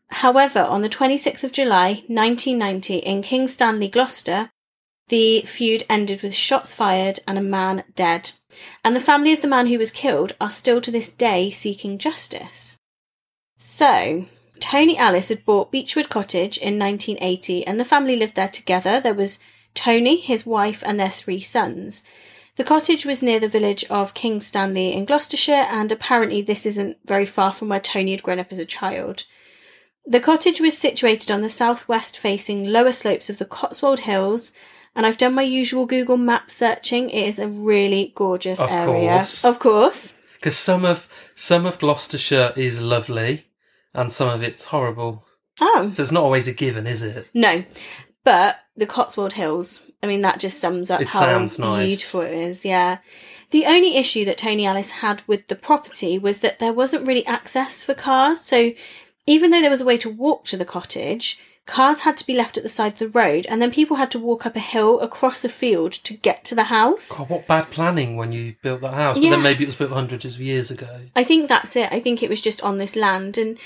However, 0.09 0.61
on 0.61 0.83
the 0.83 0.89
26th 0.89 1.45
of 1.45 1.53
July, 1.53 2.05
1990, 2.07 2.97
in 2.97 3.23
King 3.23 3.47
Stanley, 3.47 3.89
Gloucester, 3.89 4.51
the 5.09 5.43
feud 5.43 5.85
ended 5.91 6.23
with 6.23 6.35
shots 6.35 6.73
fired 6.73 7.21
and 7.29 7.37
a 7.37 7.43
man 7.43 7.85
dead. 7.95 8.31
And 8.83 8.97
the 8.97 9.01
family 9.01 9.33
of 9.33 9.43
the 9.43 9.49
man 9.49 9.67
who 9.67 9.79
was 9.79 9.91
killed 9.91 10.33
are 10.41 10.51
still 10.51 10.81
to 10.81 10.91
this 10.91 11.11
day 11.11 11.51
seeking 11.51 11.99
justice. 11.99 12.79
So, 13.59 14.27
Tony 14.65 14.97
Ellis 14.97 15.29
had 15.29 15.45
bought 15.45 15.71
Beechwood 15.71 16.09
Cottage 16.09 16.57
in 16.57 16.79
1980, 16.79 17.67
and 17.67 17.79
the 17.79 17.85
family 17.85 18.17
lived 18.17 18.35
there 18.35 18.49
together. 18.49 18.99
There 18.99 19.13
was 19.13 19.39
Tony, 19.75 20.17
his 20.17 20.47
wife, 20.47 20.83
and 20.87 20.99
their 20.99 21.11
three 21.11 21.41
sons. 21.41 22.03
The 22.57 22.65
cottage 22.65 23.05
was 23.05 23.23
near 23.23 23.39
the 23.39 23.47
village 23.47 23.85
of 23.91 24.15
King 24.15 24.41
Stanley 24.41 24.95
in 24.95 25.05
Gloucestershire, 25.05 25.67
and 25.69 25.93
apparently 25.93 26.41
this 26.41 26.65
isn't 26.65 26.97
very 27.05 27.27
far 27.27 27.53
from 27.53 27.69
where 27.69 27.79
Tony 27.79 28.13
had 28.13 28.23
grown 28.23 28.39
up 28.39 28.51
as 28.53 28.59
a 28.59 28.65
child. 28.65 29.25
The 30.07 30.19
cottage 30.19 30.63
was 30.63 30.79
situated 30.79 31.31
on 31.31 31.43
the 31.43 31.51
southwest 31.51 32.17
facing 32.17 32.65
lower 32.65 32.93
slopes 32.93 33.29
of 33.29 33.37
the 33.37 33.45
Cotswold 33.45 34.01
Hills, 34.01 34.53
and 34.97 35.05
I've 35.05 35.19
done 35.19 35.35
my 35.35 35.43
usual 35.43 35.85
Google 35.85 36.17
map 36.17 36.51
searching. 36.51 37.11
It 37.11 37.29
is 37.29 37.39
a 37.39 37.49
really 37.49 38.13
gorgeous 38.15 38.61
Of 38.61 38.71
area. 38.71 39.17
course. 39.17 39.45
Of 39.45 39.59
course. 39.59 40.15
Because 40.37 40.57
some 40.57 40.87
of 40.87 41.07
some 41.35 41.67
of 41.67 41.79
Gloucestershire 41.79 42.55
is 42.57 42.81
lovely, 42.81 43.45
and 43.95 44.13
some 44.13 44.29
of 44.29 44.43
it's 44.43 44.67
horrible. 44.67 45.25
Oh. 45.61 45.93
So 45.95 46.03
it's 46.03 46.13
not 46.13 46.25
always 46.25 46.49
a 46.49 46.53
given, 46.53 46.87
is 46.87 47.03
it? 47.03 47.27
No, 47.33 47.65
but 48.25 48.59
the 48.77 48.87
Cotswold 48.87 49.35
Hills. 49.35 49.83
I 50.03 50.07
mean, 50.07 50.23
that 50.23 50.41
just 50.41 50.61
sums 50.61 50.91
up 50.91 51.01
It 51.01 51.09
how 51.09 51.21
sounds 51.21 51.59
nice. 51.59 51.87
beautiful 51.87 52.21
it 52.23 52.35
is. 52.35 52.65
Yeah. 52.65 52.99
The 53.51 53.67
only 53.67 53.97
issue 53.97 54.25
that 54.25 54.39
Tony 54.39 54.67
Ellis 54.67 54.91
had 54.91 55.23
with 55.27 55.47
the 55.49 55.55
property 55.55 56.19
was 56.19 56.41
that 56.41 56.59
there 56.59 56.73
wasn't 56.73 57.07
really 57.07 57.25
access 57.25 57.83
for 57.83 57.95
cars. 57.95 58.41
So 58.41 58.73
even 59.27 59.51
though 59.51 59.61
there 59.61 59.71
was 59.71 59.81
a 59.81 59.87
way 59.87 59.97
to 59.99 60.11
walk 60.11 60.45
to 60.47 60.57
the 60.57 60.65
cottage, 60.65 61.41
cars 61.67 62.01
had 62.01 62.17
to 62.17 62.27
be 62.27 62.35
left 62.35 62.57
at 62.57 62.63
the 62.63 62.69
side 62.69 62.95
of 62.95 62.99
the 62.99 63.09
road, 63.09 63.47
and 63.49 63.63
then 63.63 63.71
people 63.71 63.97
had 63.97 64.11
to 64.11 64.19
walk 64.19 64.45
up 64.45 64.57
a 64.57 64.61
hill 64.61 65.01
across 65.01 65.45
a 65.45 65.49
field 65.49 65.93
to 65.93 66.15
get 66.15 66.45
to 66.47 66.55
the 66.55 66.65
house. 66.65 67.11
God, 67.17 67.31
what 67.31 67.47
bad 67.47 67.71
planning 67.71 68.17
when 68.17 68.33
you 68.33 68.57
built 68.61 68.81
that 68.83 68.95
house. 68.95 69.19
But 69.19 69.31
then 69.31 69.43
maybe 69.43 69.65
it 69.65 69.69
was 69.69 69.77
built 69.77 69.93
hundreds 69.93 70.25
of 70.25 70.41
years 70.41 70.71
ago. 70.71 71.03
I 71.15 71.25
think 71.25 71.49
that's 71.49 71.77
it. 71.77 71.91
I 71.93 72.01
think 72.01 72.23
it 72.23 72.29
was 72.29 72.41
just 72.41 72.63
on 72.63 72.79
this 72.79 72.97
land 72.97 73.39
and 73.39 73.59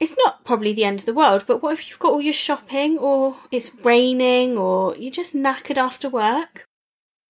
it's 0.00 0.16
not 0.18 0.44
probably 0.44 0.72
the 0.72 0.84
end 0.84 1.00
of 1.00 1.06
the 1.06 1.14
world, 1.14 1.44
but 1.46 1.62
what 1.62 1.74
if 1.74 1.88
you've 1.88 1.98
got 1.98 2.12
all 2.12 2.20
your 2.20 2.32
shopping 2.32 2.98
or 2.98 3.36
it's 3.50 3.74
raining 3.84 4.58
or 4.58 4.96
you're 4.96 5.12
just 5.12 5.34
knackered 5.34 5.78
after 5.78 6.08
work? 6.08 6.66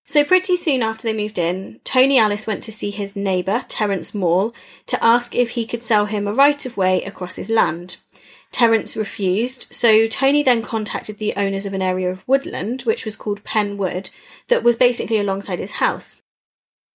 So 0.06 0.24
pretty 0.24 0.56
soon 0.56 0.82
after 0.82 1.04
they 1.04 1.14
moved 1.14 1.38
in, 1.38 1.80
Tony 1.84 2.18
Ellis 2.18 2.46
went 2.46 2.62
to 2.64 2.72
see 2.72 2.90
his 2.90 3.14
neighbour, 3.14 3.64
Terence 3.68 4.14
Moore, 4.14 4.52
to 4.86 5.02
ask 5.04 5.34
if 5.34 5.50
he 5.50 5.66
could 5.66 5.82
sell 5.82 6.06
him 6.06 6.26
a 6.26 6.32
right 6.34 6.64
of 6.66 6.76
way 6.76 7.02
across 7.04 7.36
his 7.36 7.50
land. 7.50 7.98
Terence 8.50 8.96
refused, 8.96 9.68
so 9.70 10.06
Tony 10.06 10.42
then 10.42 10.62
contacted 10.62 11.18
the 11.18 11.34
owners 11.36 11.66
of 11.66 11.72
an 11.72 11.82
area 11.82 12.10
of 12.10 12.26
woodland, 12.28 12.82
which 12.82 13.04
was 13.04 13.16
called 13.16 13.44
Penn 13.44 13.76
Wood, 13.78 14.10
that 14.48 14.62
was 14.62 14.76
basically 14.76 15.18
alongside 15.18 15.58
his 15.58 15.72
house. 15.72 16.21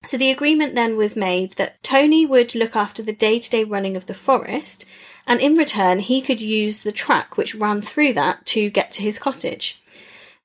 So 0.05 0.17
the 0.17 0.31
agreement 0.31 0.75
then 0.75 0.95
was 0.95 1.15
made 1.15 1.53
that 1.53 1.81
Tony 1.83 2.25
would 2.25 2.55
look 2.55 2.75
after 2.75 3.01
the 3.01 3.13
day 3.13 3.39
to 3.39 3.49
day 3.49 3.63
running 3.63 3.95
of 3.95 4.05
the 4.05 4.13
forest, 4.13 4.85
and 5.25 5.41
in 5.41 5.55
return, 5.55 5.99
he 5.99 6.21
could 6.21 6.39
use 6.39 6.83
the 6.83 6.91
track 6.91 7.35
which 7.35 7.55
ran 7.55 7.81
through 7.81 8.13
that 8.13 8.45
to 8.47 8.69
get 8.69 8.91
to 8.93 9.01
his 9.01 9.19
cottage. 9.19 9.81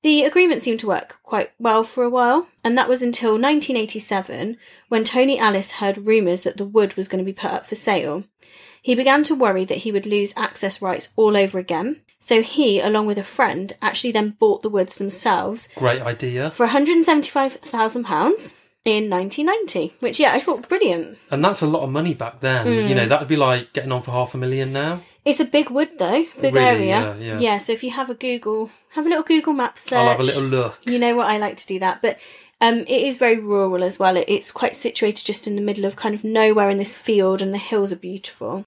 The 0.03 0.25
agreement 0.25 0.63
seemed 0.65 0.81
to 0.81 0.89
work 0.89 1.21
quite 1.23 1.53
well 1.61 1.85
for 1.85 2.03
a 2.03 2.11
while, 2.11 2.49
and 2.65 2.77
that 2.77 2.89
was 2.89 3.03
until 3.03 3.33
1987 3.33 4.57
when 4.89 5.05
Tony 5.05 5.39
Ellis 5.39 5.73
heard 5.73 6.07
rumours 6.09 6.43
that 6.43 6.57
the 6.57 6.65
wood 6.65 6.97
was 6.97 7.07
going 7.07 7.25
to 7.25 7.31
be 7.31 7.33
put 7.33 7.53
up 7.53 7.67
for 7.69 7.77
sale. 7.77 8.25
He 8.81 8.97
began 8.97 9.23
to 9.25 9.35
worry 9.37 9.65
that 9.67 9.79
he 9.79 9.93
would 9.93 10.07
lose 10.07 10.35
access 10.37 10.83
rights 10.83 11.11
all 11.15 11.37
over 11.37 11.61
again, 11.61 12.01
so 12.19 12.43
he, 12.43 12.81
along 12.81 13.07
with 13.07 13.19
a 13.19 13.23
friend, 13.23 13.75
actually 13.81 14.11
then 14.11 14.31
bought 14.41 14.63
the 14.63 14.69
woods 14.69 14.97
themselves 14.97 15.69
Great 15.77 16.03
idea. 16.03 16.51
for 16.51 16.67
£175,000 16.67 18.53
in 18.85 19.09
1990, 19.09 19.95
which, 20.01 20.19
yeah, 20.19 20.33
I 20.33 20.41
thought 20.41 20.69
brilliant. 20.69 21.19
And 21.31 21.45
that's 21.45 21.63
a 21.63 21.67
lot 21.67 21.83
of 21.83 21.91
money 21.91 22.15
back 22.15 22.41
then. 22.41 22.67
Hmm. 22.67 22.89
You 22.89 22.95
know, 22.95 23.07
that 23.07 23.21
would 23.21 23.29
be 23.29 23.37
like 23.37 23.73
getting 23.73 23.93
on 23.93 24.03
for 24.03 24.11
half 24.11 24.35
a 24.35 24.39
million 24.39 24.73
now. 24.73 25.01
It's 25.25 25.39
a 25.39 25.45
big 25.45 25.71
wood, 25.71 25.91
though, 25.99 26.25
big 26.41 26.55
Really, 26.55 26.91
area. 26.91 27.17
yeah, 27.21 27.39
yeah. 27.39 27.59
so 27.59 27.73
if 27.73 27.85
you 27.85 27.93
have 27.93 28.11
a 28.11 28.15
Google, 28.15 28.71
have 28.91 29.07
a 29.07 29.09
little 29.09 29.23
Google 29.23 29.53
map 29.53 29.79
search. 29.79 29.99
I'll 29.99 30.09
have 30.09 30.21
a 30.21 30.25
little 30.25 30.43
look. 30.43 30.81
You 30.85 30.99
know 30.99 31.15
what 31.15 31.27
I 31.29 31.39
like 31.39 31.57
to 31.59 31.67
do 31.67 31.79
that, 31.79 32.03
but 32.03 32.19
um, 32.61 32.81
it 32.81 32.91
is 32.91 33.19
very 33.19 33.39
rural 33.39 33.85
as 33.85 34.01
well. 34.01 34.17
It, 34.17 34.25
it's 34.29 34.51
quite 34.51 34.75
situated 34.75 35.25
just 35.25 35.47
in 35.47 35.55
the 35.55 35.63
middle 35.63 35.85
of 35.85 35.95
kind 35.95 36.15
of 36.17 36.25
nowhere 36.25 36.71
in 36.71 36.79
this 36.79 36.97
field, 36.97 37.41
and 37.41 37.55
the 37.55 37.59
hills 37.59 37.93
are 37.93 37.97
beautiful. 37.97 38.65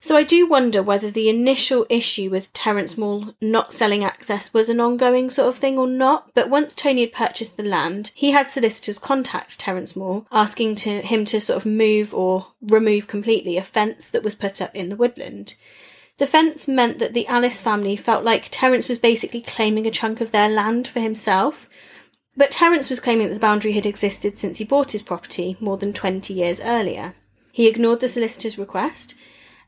So 0.00 0.16
I 0.16 0.22
do 0.22 0.46
wonder 0.46 0.80
whether 0.80 1.10
the 1.10 1.28
initial 1.28 1.84
issue 1.90 2.30
with 2.30 2.52
Terence 2.52 2.96
Moore 2.96 3.34
not 3.40 3.72
selling 3.72 4.04
access 4.04 4.54
was 4.54 4.68
an 4.68 4.80
ongoing 4.80 5.28
sort 5.28 5.48
of 5.48 5.56
thing 5.56 5.76
or 5.76 5.88
not. 5.88 6.30
But 6.34 6.48
once 6.48 6.74
Tony 6.74 7.00
had 7.00 7.12
purchased 7.12 7.56
the 7.56 7.64
land, 7.64 8.12
he 8.14 8.30
had 8.30 8.48
solicitors 8.48 8.98
contact 8.98 9.58
Terence 9.58 9.96
Moore 9.96 10.24
asking 10.30 10.76
to 10.76 11.00
him 11.02 11.24
to 11.26 11.40
sort 11.40 11.56
of 11.56 11.66
move 11.66 12.14
or 12.14 12.46
remove 12.62 13.08
completely 13.08 13.56
a 13.56 13.64
fence 13.64 14.08
that 14.10 14.22
was 14.22 14.36
put 14.36 14.62
up 14.62 14.74
in 14.74 14.88
the 14.88 14.96
woodland. 14.96 15.56
The 16.18 16.26
fence 16.26 16.68
meant 16.68 17.00
that 17.00 17.12
the 17.12 17.26
Ellis 17.26 17.60
family 17.60 17.96
felt 17.96 18.24
like 18.24 18.48
Terence 18.50 18.88
was 18.88 18.98
basically 18.98 19.40
claiming 19.40 19.86
a 19.86 19.90
chunk 19.90 20.20
of 20.20 20.30
their 20.30 20.48
land 20.48 20.86
for 20.86 21.00
himself. 21.00 21.68
But 22.36 22.52
Terence 22.52 22.88
was 22.88 23.00
claiming 23.00 23.28
that 23.28 23.34
the 23.34 23.40
boundary 23.40 23.72
had 23.72 23.86
existed 23.86 24.38
since 24.38 24.58
he 24.58 24.64
bought 24.64 24.92
his 24.92 25.02
property 25.02 25.56
more 25.60 25.76
than 25.76 25.92
20 25.92 26.32
years 26.32 26.60
earlier. 26.60 27.14
He 27.50 27.66
ignored 27.66 27.98
the 27.98 28.08
solicitor's 28.08 28.58
request 28.58 29.16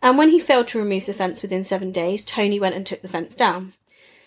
and 0.02 0.18
when 0.18 0.30
he 0.30 0.38
failed 0.38 0.68
to 0.68 0.78
remove 0.78 1.06
the 1.06 1.14
fence 1.14 1.42
within 1.42 1.64
seven 1.64 1.92
days, 1.92 2.24
Tony 2.24 2.58
went 2.58 2.74
and 2.74 2.86
took 2.86 3.02
the 3.02 3.08
fence 3.08 3.34
down. 3.34 3.74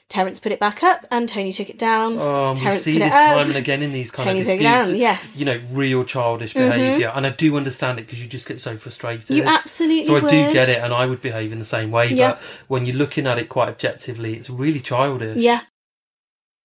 Terence 0.09 0.39
put 0.39 0.51
it 0.51 0.59
back 0.59 0.83
up, 0.83 1.07
and 1.09 1.27
Tony 1.27 1.51
took 1.51 1.69
it 1.71 1.79
down. 1.79 2.17
Oh, 2.19 2.53
we 2.53 2.71
see 2.71 2.99
this 2.99 3.13
up. 3.13 3.35
time 3.35 3.47
and 3.47 3.57
again 3.57 3.81
in 3.81 3.91
these 3.91 4.11
kind 4.11 4.27
Tony 4.27 4.41
of 4.41 4.45
disputes. 4.45 4.89
down, 4.89 4.95
yes. 4.95 5.39
You 5.39 5.45
know, 5.45 5.59
real 5.71 6.03
childish 6.03 6.53
mm-hmm. 6.53 6.69
behaviour, 6.69 7.11
and 7.15 7.25
I 7.25 7.31
do 7.31 7.57
understand 7.57 7.97
it 7.97 8.05
because 8.05 8.21
you 8.21 8.29
just 8.29 8.47
get 8.47 8.61
so 8.61 8.77
frustrated. 8.77 9.31
You 9.31 9.43
absolutely 9.43 10.03
So 10.03 10.17
I 10.17 10.19
do 10.19 10.53
get 10.53 10.69
it, 10.69 10.83
and 10.83 10.93
I 10.93 11.07
would 11.07 11.21
behave 11.21 11.51
in 11.51 11.57
the 11.57 11.65
same 11.65 11.89
way. 11.89 12.09
Yeah. 12.09 12.33
But 12.33 12.41
when 12.67 12.85
you're 12.85 12.95
looking 12.95 13.25
at 13.25 13.39
it 13.39 13.49
quite 13.49 13.69
objectively, 13.69 14.35
it's 14.35 14.49
really 14.49 14.81
childish. 14.81 15.37
Yeah. 15.37 15.61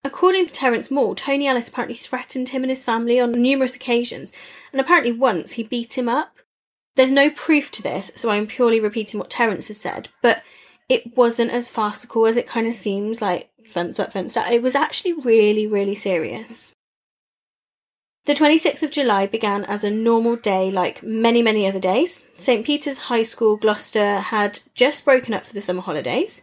According 0.04 0.46
to 0.46 0.52
Terence 0.52 0.90
Moore, 0.90 1.14
Tony 1.14 1.48
Ellis 1.48 1.68
apparently 1.68 1.96
threatened 1.96 2.50
him 2.50 2.62
and 2.62 2.70
his 2.70 2.84
family 2.84 3.18
on 3.18 3.32
numerous 3.32 3.74
occasions, 3.74 4.32
and 4.72 4.80
apparently 4.80 5.12
once 5.12 5.52
he 5.52 5.62
beat 5.62 5.96
him 5.96 6.08
up. 6.08 6.37
There's 6.96 7.10
no 7.10 7.30
proof 7.30 7.70
to 7.72 7.82
this, 7.82 8.10
so 8.16 8.30
I'm 8.30 8.46
purely 8.46 8.80
repeating 8.80 9.20
what 9.20 9.30
Terence 9.30 9.68
has 9.68 9.80
said, 9.80 10.08
but 10.20 10.42
it 10.88 11.16
wasn't 11.16 11.52
as 11.52 11.68
farcical 11.68 12.26
as 12.26 12.36
it 12.36 12.46
kind 12.46 12.66
of 12.66 12.74
seems 12.74 13.20
like 13.20 13.50
fence 13.66 14.00
up, 14.00 14.12
fence 14.12 14.34
down. 14.34 14.52
It 14.52 14.62
was 14.62 14.74
actually 14.74 15.12
really, 15.12 15.66
really 15.66 15.94
serious. 15.94 16.72
The 18.28 18.34
26th 18.34 18.82
of 18.82 18.90
July 18.90 19.26
began 19.26 19.64
as 19.64 19.84
a 19.84 19.90
normal 19.90 20.36
day 20.36 20.70
like 20.70 21.02
many, 21.02 21.40
many 21.40 21.66
other 21.66 21.80
days. 21.80 22.24
St. 22.36 22.64
Peter's 22.64 22.98
High 22.98 23.22
School, 23.22 23.56
Gloucester, 23.56 24.16
had 24.16 24.60
just 24.74 25.04
broken 25.04 25.32
up 25.32 25.46
for 25.46 25.54
the 25.54 25.62
summer 25.62 25.80
holidays. 25.80 26.42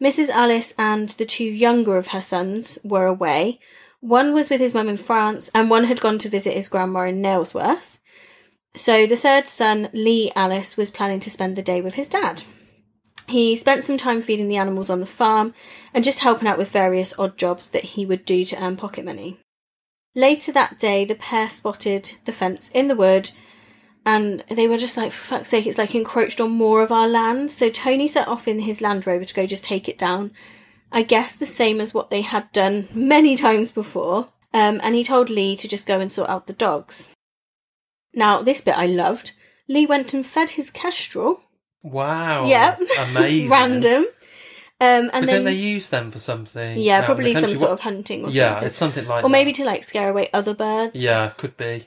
Mrs. 0.00 0.28
Ellis 0.30 0.74
and 0.76 1.10
the 1.10 1.24
two 1.24 1.44
younger 1.44 1.96
of 1.96 2.08
her 2.08 2.20
sons 2.20 2.78
were 2.82 3.06
away. 3.06 3.60
One 4.00 4.32
was 4.32 4.50
with 4.50 4.60
his 4.60 4.74
mum 4.74 4.88
in 4.88 4.96
France, 4.96 5.50
and 5.54 5.70
one 5.70 5.84
had 5.84 6.00
gone 6.00 6.18
to 6.18 6.28
visit 6.28 6.54
his 6.54 6.66
grandma 6.66 7.02
in 7.02 7.20
Nailsworth. 7.20 7.99
So 8.74 9.06
the 9.06 9.16
third 9.16 9.48
son, 9.48 9.88
Lee 9.92 10.30
Ellis, 10.36 10.76
was 10.76 10.90
planning 10.90 11.20
to 11.20 11.30
spend 11.30 11.56
the 11.56 11.62
day 11.62 11.80
with 11.80 11.94
his 11.94 12.08
dad. 12.08 12.44
He 13.28 13.54
spent 13.54 13.84
some 13.84 13.96
time 13.96 14.22
feeding 14.22 14.48
the 14.48 14.56
animals 14.56 14.90
on 14.90 15.00
the 15.00 15.06
farm 15.06 15.54
and 15.94 16.04
just 16.04 16.20
helping 16.20 16.48
out 16.48 16.58
with 16.58 16.70
various 16.70 17.16
odd 17.18 17.36
jobs 17.36 17.70
that 17.70 17.84
he 17.84 18.04
would 18.06 18.24
do 18.24 18.44
to 18.44 18.62
earn 18.62 18.76
pocket 18.76 19.04
money. 19.04 19.38
Later 20.14 20.50
that 20.52 20.78
day, 20.78 21.04
the 21.04 21.14
pair 21.14 21.48
spotted 21.48 22.16
the 22.24 22.32
fence 22.32 22.68
in 22.70 22.88
the 22.88 22.96
wood 22.96 23.30
and 24.04 24.42
they 24.48 24.66
were 24.66 24.78
just 24.78 24.96
like, 24.96 25.12
for 25.12 25.36
fuck's 25.36 25.50
sake, 25.50 25.66
it's 25.66 25.78
like 25.78 25.94
encroached 25.94 26.40
on 26.40 26.50
more 26.50 26.82
of 26.82 26.90
our 26.90 27.06
land. 27.06 27.50
So 27.50 27.70
Tony 27.70 28.08
set 28.08 28.26
off 28.26 28.48
in 28.48 28.60
his 28.60 28.80
Land 28.80 29.06
Rover 29.06 29.24
to 29.24 29.34
go 29.34 29.46
just 29.46 29.64
take 29.64 29.88
it 29.88 29.98
down. 29.98 30.32
I 30.90 31.02
guess 31.02 31.36
the 31.36 31.46
same 31.46 31.80
as 31.80 31.94
what 31.94 32.10
they 32.10 32.22
had 32.22 32.50
done 32.52 32.88
many 32.92 33.36
times 33.46 33.70
before. 33.72 34.30
Um, 34.52 34.80
and 34.82 34.94
he 34.96 35.04
told 35.04 35.30
Lee 35.30 35.56
to 35.56 35.68
just 35.68 35.86
go 35.86 36.00
and 36.00 36.10
sort 36.10 36.28
out 36.28 36.46
the 36.48 36.52
dogs. 36.52 37.08
Now, 38.14 38.42
this 38.42 38.60
bit 38.60 38.76
I 38.76 38.86
loved. 38.86 39.32
Lee 39.68 39.86
went 39.86 40.14
and 40.14 40.26
fed 40.26 40.50
his 40.50 40.70
kestrel. 40.70 41.42
Wow. 41.82 42.46
yeah. 42.46 42.76
Amazing. 42.98 43.48
Random. 43.50 44.06
Um, 44.82 45.10
and 45.12 45.26
But 45.26 45.26
then, 45.26 45.44
they 45.44 45.52
use 45.54 45.90
them 45.90 46.10
for 46.10 46.18
something? 46.18 46.78
yeah, 46.78 47.04
probably 47.04 47.34
some 47.34 47.54
sort 47.54 47.70
of 47.70 47.80
hunting 47.80 48.20
or 48.20 48.24
something. 48.24 48.36
Yeah, 48.36 48.50
something. 48.52 48.66
it's 48.66 48.76
something 48.76 49.06
like 49.06 49.24
or 49.24 49.28
that. 49.28 49.32
maybe 49.32 49.52
to 49.52 49.64
like 49.64 49.84
scare 49.84 50.08
away 50.08 50.30
other 50.32 50.54
birds. 50.54 50.92
Yeah, 50.96 51.28
could 51.36 51.56
be. 51.58 51.86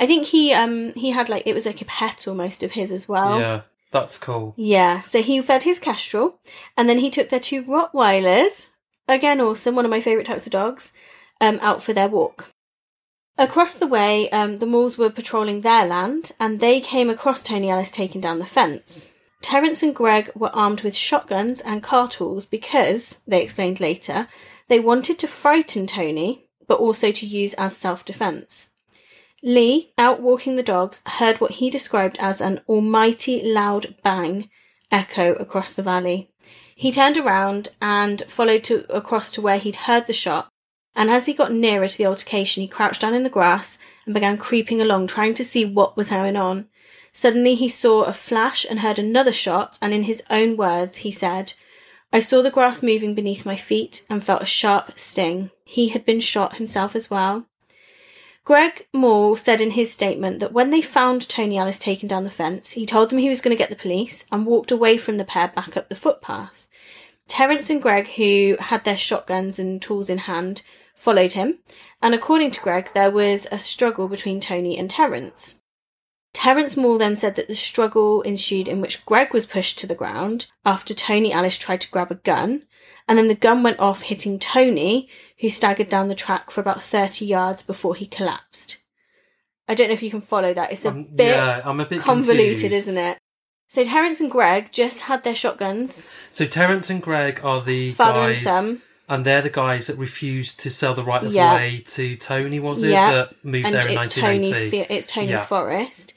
I 0.00 0.06
think 0.06 0.26
he 0.26 0.52
um 0.52 0.92
he 0.94 1.10
had 1.12 1.28
like 1.28 1.46
it 1.46 1.54
was 1.54 1.64
like 1.66 1.80
a 1.80 1.84
pet 1.84 2.26
almost 2.26 2.64
of 2.64 2.72
his 2.72 2.90
as 2.90 3.08
well. 3.08 3.38
Yeah, 3.38 3.60
that's 3.92 4.18
cool. 4.18 4.52
Yeah, 4.56 4.98
so 4.98 5.22
he 5.22 5.40
fed 5.42 5.62
his 5.62 5.78
kestrel, 5.78 6.40
and 6.76 6.88
then 6.88 6.98
he 6.98 7.08
took 7.10 7.28
their 7.28 7.38
two 7.38 7.62
Rottweilers, 7.62 8.66
again 9.06 9.40
awesome, 9.40 9.76
one 9.76 9.84
of 9.84 9.90
my 9.92 10.00
favourite 10.00 10.26
types 10.26 10.46
of 10.46 10.52
dogs, 10.52 10.92
um, 11.40 11.60
out 11.62 11.84
for 11.84 11.92
their 11.92 12.08
walk. 12.08 12.50
Across 13.36 13.76
the 13.76 13.88
way, 13.88 14.30
um, 14.30 14.58
the 14.58 14.66
Moores 14.66 14.96
were 14.96 15.10
patrolling 15.10 15.60
their 15.60 15.84
land, 15.86 16.32
and 16.38 16.60
they 16.60 16.80
came 16.80 17.10
across 17.10 17.42
Tony 17.42 17.68
Ellis 17.68 17.90
taking 17.90 18.20
down 18.20 18.38
the 18.38 18.46
fence. 18.46 19.08
Terence 19.42 19.82
and 19.82 19.94
Greg 19.94 20.30
were 20.34 20.54
armed 20.54 20.82
with 20.82 20.96
shotguns 20.96 21.60
and 21.60 21.82
car 21.82 22.08
tools 22.08 22.46
because, 22.46 23.20
they 23.26 23.42
explained 23.42 23.80
later, 23.80 24.28
they 24.68 24.78
wanted 24.78 25.18
to 25.18 25.28
frighten 25.28 25.86
Tony, 25.86 26.46
but 26.66 26.78
also 26.78 27.10
to 27.10 27.26
use 27.26 27.54
as 27.54 27.76
self 27.76 28.04
defence. 28.04 28.68
Lee, 29.42 29.92
out 29.98 30.22
walking 30.22 30.56
the 30.56 30.62
dogs, 30.62 31.02
heard 31.04 31.40
what 31.40 31.52
he 31.52 31.68
described 31.68 32.16
as 32.20 32.40
an 32.40 32.62
almighty 32.68 33.42
loud 33.42 33.96
bang 34.02 34.48
echo 34.90 35.34
across 35.34 35.72
the 35.72 35.82
valley. 35.82 36.30
He 36.74 36.90
turned 36.90 37.18
around 37.18 37.68
and 37.82 38.22
followed 38.22 38.64
to 38.64 38.90
across 38.94 39.30
to 39.32 39.42
where 39.42 39.58
he'd 39.58 39.76
heard 39.76 40.06
the 40.06 40.12
shot, 40.12 40.48
and 40.96 41.10
as 41.10 41.26
he 41.26 41.34
got 41.34 41.52
nearer 41.52 41.88
to 41.88 41.98
the 41.98 42.06
altercation, 42.06 42.60
he 42.62 42.68
crouched 42.68 43.00
down 43.00 43.14
in 43.14 43.22
the 43.22 43.30
grass 43.30 43.78
and 44.04 44.14
began 44.14 44.36
creeping 44.36 44.80
along, 44.80 45.06
trying 45.06 45.34
to 45.34 45.44
see 45.44 45.64
what 45.64 45.96
was 45.96 46.10
going 46.10 46.36
on. 46.36 46.68
Suddenly 47.12 47.54
he 47.54 47.68
saw 47.68 48.02
a 48.02 48.12
flash 48.12 48.66
and 48.68 48.80
heard 48.80 48.98
another 48.98 49.32
shot, 49.32 49.78
and 49.80 49.92
in 49.92 50.04
his 50.04 50.22
own 50.30 50.56
words, 50.56 50.98
he 50.98 51.10
said, 51.10 51.54
I 52.12 52.20
saw 52.20 52.42
the 52.42 52.50
grass 52.50 52.82
moving 52.82 53.14
beneath 53.14 53.46
my 53.46 53.56
feet 53.56 54.04
and 54.08 54.22
felt 54.22 54.42
a 54.42 54.46
sharp 54.46 54.98
sting. 54.98 55.50
He 55.64 55.88
had 55.88 56.04
been 56.04 56.20
shot 56.20 56.56
himself 56.56 56.94
as 56.94 57.10
well. 57.10 57.46
Greg 58.44 58.86
Moore 58.92 59.36
said 59.36 59.60
in 59.60 59.70
his 59.70 59.92
statement 59.92 60.38
that 60.38 60.52
when 60.52 60.70
they 60.70 60.82
found 60.82 61.28
Tony 61.28 61.56
Ellis 61.56 61.78
taken 61.78 62.06
down 62.06 62.24
the 62.24 62.30
fence, 62.30 62.72
he 62.72 62.84
told 62.84 63.08
them 63.08 63.18
he 63.18 63.30
was 63.30 63.40
going 63.40 63.56
to 63.56 63.58
get 63.58 63.70
the 63.70 63.76
police 63.76 64.26
and 64.30 64.44
walked 64.44 64.70
away 64.70 64.98
from 64.98 65.16
the 65.16 65.24
pair 65.24 65.48
back 65.48 65.76
up 65.76 65.88
the 65.88 65.96
footpath. 65.96 66.68
Terence 67.26 67.70
and 67.70 67.80
Greg, 67.80 68.06
who 68.08 68.56
had 68.60 68.84
their 68.84 68.98
shotguns 68.98 69.58
and 69.58 69.80
tools 69.80 70.10
in 70.10 70.18
hand, 70.18 70.62
followed 71.04 71.32
him, 71.32 71.58
and 72.02 72.14
according 72.14 72.50
to 72.52 72.60
Greg, 72.60 72.90
there 72.94 73.10
was 73.10 73.46
a 73.52 73.58
struggle 73.58 74.08
between 74.08 74.40
Tony 74.40 74.76
and 74.78 74.88
Terence. 74.90 75.60
Terence 76.32 76.76
Moore 76.76 76.98
then 76.98 77.16
said 77.16 77.36
that 77.36 77.46
the 77.46 77.54
struggle 77.54 78.22
ensued 78.22 78.66
in 78.66 78.80
which 78.80 79.04
Greg 79.06 79.32
was 79.32 79.46
pushed 79.46 79.78
to 79.78 79.86
the 79.86 79.94
ground 79.94 80.46
after 80.64 80.92
Tony 80.94 81.32
Ellis 81.32 81.58
tried 81.58 81.80
to 81.82 81.90
grab 81.90 82.10
a 82.10 82.16
gun, 82.16 82.64
and 83.06 83.16
then 83.18 83.28
the 83.28 83.34
gun 83.34 83.62
went 83.62 83.78
off, 83.78 84.02
hitting 84.02 84.38
Tony, 84.38 85.08
who 85.40 85.48
staggered 85.48 85.88
down 85.88 86.08
the 86.08 86.14
track 86.14 86.50
for 86.50 86.60
about 86.60 86.82
30 86.82 87.24
yards 87.26 87.62
before 87.62 87.94
he 87.94 88.06
collapsed. 88.06 88.78
I 89.68 89.74
don't 89.74 89.88
know 89.88 89.94
if 89.94 90.02
you 90.02 90.10
can 90.10 90.22
follow 90.22 90.52
that. 90.54 90.72
It's 90.72 90.84
a 90.84 90.88
Um, 90.88 91.04
bit 91.14 91.28
yeah, 91.36 91.60
I'm 91.64 91.80
a 91.80 91.86
bit 91.86 92.00
convoluted, 92.00 92.60
confused. 92.60 92.74
isn't 92.88 92.98
it? 92.98 93.18
So 93.68 93.84
Terence 93.84 94.20
and 94.20 94.30
Greg 94.30 94.70
just 94.72 95.02
had 95.02 95.24
their 95.24 95.34
shotguns, 95.34 96.08
So 96.30 96.46
Terence 96.46 96.90
and 96.90 97.02
Greg 97.02 97.40
are 97.44 97.60
the 97.62 97.92
father 97.92 98.20
guys, 98.28 98.38
and 98.38 98.44
son, 98.46 98.82
and 99.08 99.24
they're 99.24 99.42
the 99.42 99.50
guys 99.50 99.86
that 99.88 99.96
refused 99.98 100.60
to 100.60 100.70
sell 100.70 100.94
the 100.94 101.04
right 101.04 101.22
of 101.24 101.32
Yeah. 101.32 101.54
way 101.54 101.82
to 101.88 102.16
Tony. 102.16 102.58
Was 102.60 102.82
it 102.82 102.90
Yeah. 102.90 103.12
that 103.12 103.44
moved 103.44 103.66
and 103.66 103.74
there 103.74 103.88
in 103.88 103.98
it's 103.98 104.14
Tony's 104.14 104.50
1980? 104.50 104.94
it's 104.94 105.06
Tony's 105.06 105.30
Yeah. 105.30 105.44
forest. 105.44 106.14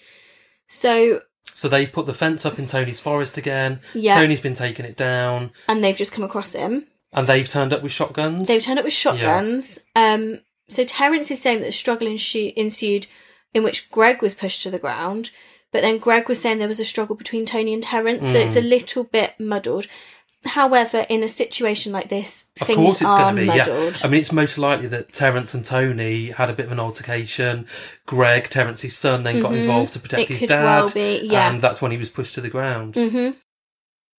So 0.68 1.22
So 1.54 1.68
they've 1.68 1.92
put 1.92 2.06
the 2.06 2.14
fence 2.14 2.46
up 2.46 2.60
in 2.60 2.68
Tony's 2.68 3.00
forest 3.00 3.38
again. 3.38 3.80
Yeah. 3.94 4.16
Tony's 4.16 4.42
been 4.42 4.54
taking 4.54 4.86
it 4.86 4.96
down, 4.96 5.52
and 5.68 5.84
they've 5.84 5.96
just 5.98 6.12
come 6.12 6.24
across 6.24 6.54
him. 6.54 6.88
and 7.14 7.26
they've 7.26 7.50
turned 7.50 7.74
up 7.74 7.82
with 7.82 7.92
shotguns. 7.92 8.48
They've 8.48 8.62
turned 8.62 8.78
up 8.80 8.86
with 8.86 8.94
shotguns. 8.94 9.80
Um, 9.96 10.42
so 10.70 10.84
Terence 10.84 11.32
is 11.32 11.42
saying 11.42 11.62
that 11.62 11.68
the 11.68 11.72
struggle 11.72 12.06
ensued 12.08 13.08
in 13.54 13.64
which 13.64 13.90
Greg 13.90 14.22
was 14.22 14.36
pushed 14.36 14.62
to 14.64 14.70
the 14.70 14.78
ground, 14.78 15.32
but 15.72 15.82
then 15.82 15.98
Greg 16.00 16.28
was 16.28 16.40
saying 16.42 16.60
there 16.60 16.68
was 16.68 16.82
a 16.82 16.86
struggle 16.86 17.16
between 17.16 17.46
Tony 17.46 17.74
and 17.74 17.82
Terence, 17.82 18.30
so 18.30 18.38
it's 18.38 18.54
Mm. 18.54 18.58
a 18.58 18.62
little 18.62 19.04
bit 19.06 19.34
muddled. 19.40 19.88
However, 20.48 21.06
in 21.10 21.24
a 21.24 21.28
situation 21.28 21.92
like 21.92 22.10
this, 22.10 22.46
Of 22.62 22.68
things 22.68 22.78
course, 22.78 23.02
it's 23.02 23.12
are 23.14 23.20
going 23.20 23.36
to 23.36 23.42
be. 23.42 23.48
muddled. 23.48 23.96
Yeah, 24.00 24.02
I 24.06 24.10
mean, 24.10 24.20
it's 24.22 24.32
most 24.32 24.58
likely 24.58 24.88
that 24.88 25.14
Terence 25.14 25.54
and 25.54 25.66
Tony 25.66 26.32
had 26.32 26.50
a 26.50 26.54
bit 26.54 26.66
of 26.68 26.72
an 26.72 26.80
altercation. 26.80 27.68
Greg, 28.06 28.50
Terence's 28.50 28.98
son, 28.98 29.24
then 29.24 29.40
got 29.40 29.52
Mhm. 29.52 29.60
involved 29.62 29.94
to 29.94 30.00
protect 30.00 30.30
It 30.32 30.38
his 30.40 30.50
dad, 30.50 30.64
well 30.64 30.90
be, 30.90 31.22
yeah. 31.24 31.50
and 31.50 31.62
that's 31.62 31.82
when 31.82 31.92
he 31.92 31.98
was 31.98 32.10
pushed 32.10 32.36
to 32.36 32.42
the 32.42 32.50
ground. 32.50 32.96
hmm 32.96 33.30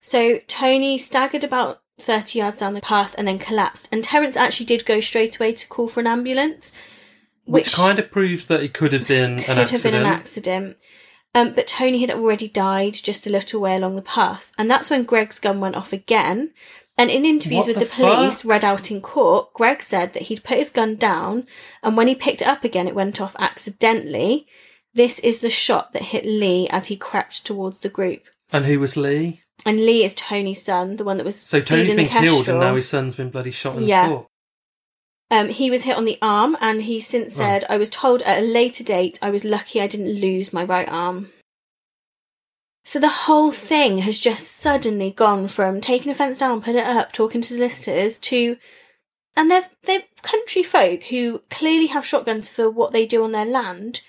So 0.01 0.41
Tony 0.47 0.97
staggered 0.99 1.45
about 1.45 1.81
30 2.01 2.39
yards 2.39 2.59
down 2.59 2.75
the 2.75 2.81
path 2.81 3.15
and 3.19 3.27
then 3.27 3.39
collapsed. 3.39 3.89
And 3.91 4.05
Terence 4.05 4.37
actually 4.37 4.67
did 4.67 4.87
go 4.87 5.01
straight 5.01 5.37
away 5.37 5.53
to 5.53 5.67
call 5.67 5.89
for 5.89 5.99
an 6.01 6.07
ambulance, 6.07 6.73
Which, 7.45 7.73
kind 7.73 7.99
of 7.99 8.11
proves 8.11 8.47
that 8.47 8.63
it 8.63 8.73
could 8.75 8.93
have 8.93 9.09
been 9.09 9.39
could 9.43 9.59
an 9.59 9.69
have 9.69 9.83
been 9.83 9.95
an 9.95 10.07
accident. 10.07 10.77
Um, 11.35 11.53
but 11.55 11.67
Tony 11.67 12.01
had 12.01 12.11
already 12.11 12.49
died 12.49 12.95
just 12.95 13.27
a 13.27 13.31
little 13.31 13.61
way 13.61 13.77
along 13.77 13.97
the 13.97 14.03
path. 14.03 14.51
And 14.59 14.71
that's 14.71 14.91
when 14.91 15.05
Greg's 15.05 15.39
gun 15.39 15.61
went 15.61 15.77
off 15.77 15.93
again. 15.93 16.53
And 16.97 17.11
in 17.11 17.25
interviews 17.25 17.67
What 17.67 17.77
with 17.77 17.91
the, 17.91 17.97
the 17.97 18.03
police 18.03 18.45
read 18.45 18.65
out 18.65 18.91
in 18.91 19.01
court, 19.01 19.53
Greg 19.55 19.83
said 19.83 20.15
that 20.15 20.25
he'd 20.25 20.43
put 20.43 20.59
his 20.59 20.71
gun 20.71 20.97
down 20.97 21.47
and 21.83 21.97
when 21.97 22.09
he 22.09 22.15
picked 22.15 22.43
it 22.43 22.49
up 22.49 22.65
again, 22.65 22.89
it 22.89 22.95
went 22.95 23.21
off 23.21 23.37
accidentally. 23.39 24.49
This 24.95 25.21
is 25.21 25.39
the 25.41 25.51
shot 25.51 25.93
that 25.93 26.03
hit 26.03 26.25
Lee 26.27 26.67
as 26.71 26.87
he 26.87 26.97
crept 26.97 27.47
towards 27.47 27.81
the 27.81 27.89
group. 27.89 28.23
And 28.53 28.65
who 28.65 28.81
was 28.81 28.97
Lee? 28.97 29.43
And 29.65 29.85
Lee 29.85 30.03
is 30.03 30.15
Tony's 30.15 30.63
son, 30.63 30.97
the 30.97 31.05
one 31.05 31.19
that 31.19 31.27
was 31.27 31.37
So 31.37 31.61
Tony's 31.61 31.95
been 31.95 32.09
killed, 32.09 32.49
and 32.49 32.61
now 32.61 32.75
his 32.75 32.89
son's 32.89 33.15
been 33.15 33.31
bloody 33.31 33.51
shot 33.51 33.77
in 33.77 33.85
Yeah. 33.85 34.09
the 34.09 34.17
foot. 34.17 34.27
Um, 35.31 35.51
he 35.51 35.71
was 35.71 35.83
hit 35.83 35.97
on 35.97 36.07
the 36.07 36.19
arm, 36.23 36.57
and 36.61 36.83
he 36.83 37.01
since 37.01 37.35
said, 37.35 37.65
"I 37.69 37.77
was 37.77 37.91
told 37.91 38.23
at 38.23 38.39
a 38.39 38.47
later 38.47 38.83
date 38.83 39.19
I 39.21 39.31
was 39.31 39.45
lucky 39.45 39.81
I 39.81 39.87
didn't 39.87 40.21
lose 40.21 40.53
my 40.53 40.65
right 40.65 40.89
arm." 40.89 41.31
So 42.85 42.99
the 42.99 43.09
whole 43.09 43.51
thing 43.53 43.99
has 43.99 44.19
just 44.19 44.51
suddenly 44.51 45.11
gone 45.11 45.49
from 45.49 45.83
taking 45.83 46.11
a 46.11 46.15
fence 46.15 46.39
down, 46.39 46.63
putting 46.63 46.81
it 46.81 46.87
up, 46.87 47.13
talking 47.13 47.43
to 47.43 47.55
solicitors 47.55 48.19
to, 48.21 48.57
and 49.37 49.51
they're 49.51 49.69
they're 49.83 50.05
country 50.23 50.63
folk 50.63 51.05
who 51.05 51.43
clearly 51.51 51.89
have 51.89 52.07
shotguns 52.07 52.49
for 52.49 52.71
what 52.71 52.93
they 52.93 53.05
do 53.05 53.23
on 53.23 53.33
their 53.33 53.45
land. 53.45 54.01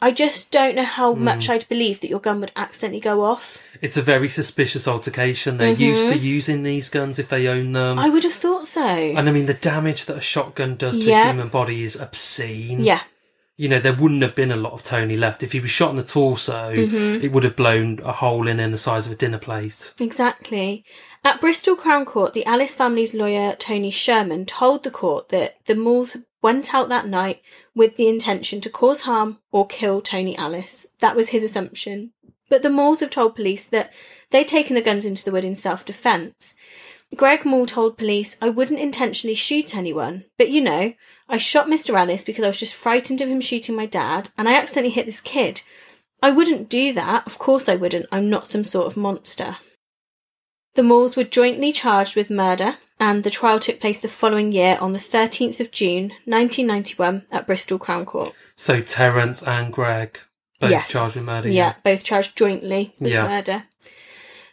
I 0.00 0.12
just 0.12 0.52
don't 0.52 0.76
know 0.76 0.84
how 0.84 1.14
Hmm. 1.14 1.24
much 1.24 1.48
I'd 1.50 1.68
believe 1.68 2.00
that 2.00 2.08
your 2.10 2.20
gun 2.20 2.40
would 2.40 2.52
accidentally 2.54 3.00
go 3.00 3.22
off. 3.24 3.58
It's 3.82 3.96
a 3.96 4.02
very 4.02 4.28
suspicious 4.28 4.86
altercation. 4.86 5.56
They're 5.58 5.72
used 5.72 6.08
to 6.12 6.18
using 6.18 6.62
these 6.62 6.88
guns 6.88 7.18
if 7.18 7.28
they 7.28 7.48
own 7.48 7.72
them. 7.72 7.96
Mm-hmm. 7.96 8.06
I 8.06 8.08
would 8.08 8.24
have 8.24 8.34
thought 8.34 8.68
so. 8.68 8.80
and 8.80 9.28
I 9.28 9.32
mean, 9.32 9.46
the 9.46 9.54
damage 9.54 10.04
that 10.06 10.16
a 10.16 10.20
shotgun 10.20 10.76
does 10.76 10.98
to 10.98 11.04
Yeah. 11.04 11.24
a 11.24 11.32
human 11.32 11.48
body 11.48 11.82
is 11.82 11.96
obscene. 11.96 12.80
yeah, 12.80 13.00
You 13.56 13.68
know, 13.68 13.80
there 13.80 13.92
wouldn't 13.92 14.22
have 14.22 14.36
been 14.36 14.52
a 14.52 14.56
lot 14.56 14.72
of 14.72 14.84
Tony 14.84 15.16
left. 15.16 15.42
If 15.42 15.50
he 15.50 15.58
was 15.58 15.70
shot 15.70 15.90
in 15.90 15.96
the 15.96 16.04
torso, 16.04 16.72
Mm-hmm. 16.76 17.24
it 17.24 17.32
would 17.32 17.42
have 17.42 17.56
blown 17.56 17.98
a 18.04 18.12
hole 18.12 18.46
in 18.46 18.60
him 18.60 18.70
the 18.70 18.78
size 18.78 19.06
of 19.06 19.10
a 19.12 19.16
dinner 19.16 19.38
plate. 19.38 19.92
Exactly. 19.98 20.84
At 21.24 21.40
Bristol 21.40 21.74
Crown 21.74 22.04
Court, 22.04 22.34
the 22.34 22.46
Ellis 22.46 22.76
family's 22.76 23.14
lawyer, 23.16 23.56
Tony 23.58 23.90
Sherman, 23.90 24.46
told 24.46 24.84
the 24.84 24.92
court 24.92 25.30
that 25.30 25.56
the 25.66 25.74
Moores 25.74 26.16
went 26.42 26.74
out 26.74 26.88
that 26.88 27.06
night 27.06 27.42
with 27.74 27.96
the 27.96 28.08
intention 28.08 28.60
to 28.60 28.70
cause 28.70 29.02
harm 29.02 29.38
or 29.50 29.66
kill 29.66 30.00
Tony 30.00 30.36
Ellis. 30.36 30.86
That 31.00 31.16
was 31.16 31.30
his 31.30 31.44
assumption. 31.44 32.12
But 32.48 32.62
the 32.62 32.70
Moores 32.70 33.00
have 33.00 33.10
told 33.10 33.36
police 33.36 33.64
that 33.66 33.92
they'd 34.30 34.48
taken 34.48 34.74
the 34.74 34.82
guns 34.82 35.04
into 35.04 35.24
the 35.24 35.32
wood 35.32 35.44
in 35.44 35.56
self 35.56 35.84
defence. 35.84 36.54
Greg 37.16 37.44
Moore 37.44 37.66
told 37.66 37.96
police, 37.96 38.36
I 38.40 38.50
wouldn't 38.50 38.80
intentionally 38.80 39.34
shoot 39.34 39.74
anyone, 39.74 40.26
but 40.36 40.50
you 40.50 40.60
know, 40.60 40.92
I 41.28 41.38
shot 41.38 41.66
Mr. 41.66 41.98
Ellis 41.98 42.24
because 42.24 42.44
I 42.44 42.48
was 42.48 42.60
just 42.60 42.74
frightened 42.74 43.20
of 43.20 43.28
him 43.28 43.40
shooting 43.40 43.74
my 43.74 43.86
dad, 43.86 44.30
and 44.36 44.48
I 44.48 44.54
accidentally 44.54 44.92
hit 44.92 45.06
this 45.06 45.20
kid. 45.20 45.62
I 46.22 46.30
wouldn't 46.30 46.68
do 46.68 46.92
that, 46.92 47.26
of 47.26 47.38
course 47.38 47.68
I 47.68 47.76
wouldn't, 47.76 48.06
I'm 48.12 48.28
not 48.28 48.46
some 48.46 48.64
sort 48.64 48.86
of 48.86 48.96
monster. 48.96 49.56
The 50.74 50.82
Moores 50.82 51.16
were 51.16 51.24
jointly 51.24 51.72
charged 51.72 52.14
with 52.16 52.30
murder, 52.30 52.78
and 53.00 53.24
the 53.24 53.30
trial 53.30 53.60
took 53.60 53.80
place 53.80 53.98
the 54.00 54.08
following 54.08 54.52
year 54.52 54.78
on 54.80 54.92
the 54.92 54.98
13th 54.98 55.60
of 55.60 55.70
June 55.70 56.12
1991 56.24 57.26
at 57.30 57.46
Bristol 57.46 57.78
Crown 57.78 58.04
Court. 58.04 58.34
So 58.56 58.80
Terence 58.80 59.42
and 59.42 59.72
Greg 59.72 60.20
both 60.60 60.70
Yes. 60.70 60.90
charged 60.90 61.16
with 61.16 61.24
murder. 61.24 61.48
Yeah, 61.48 61.74
both 61.84 62.04
charged 62.04 62.36
jointly 62.36 62.94
with 63.00 63.12
Yeah. 63.12 63.26
murder. 63.26 63.64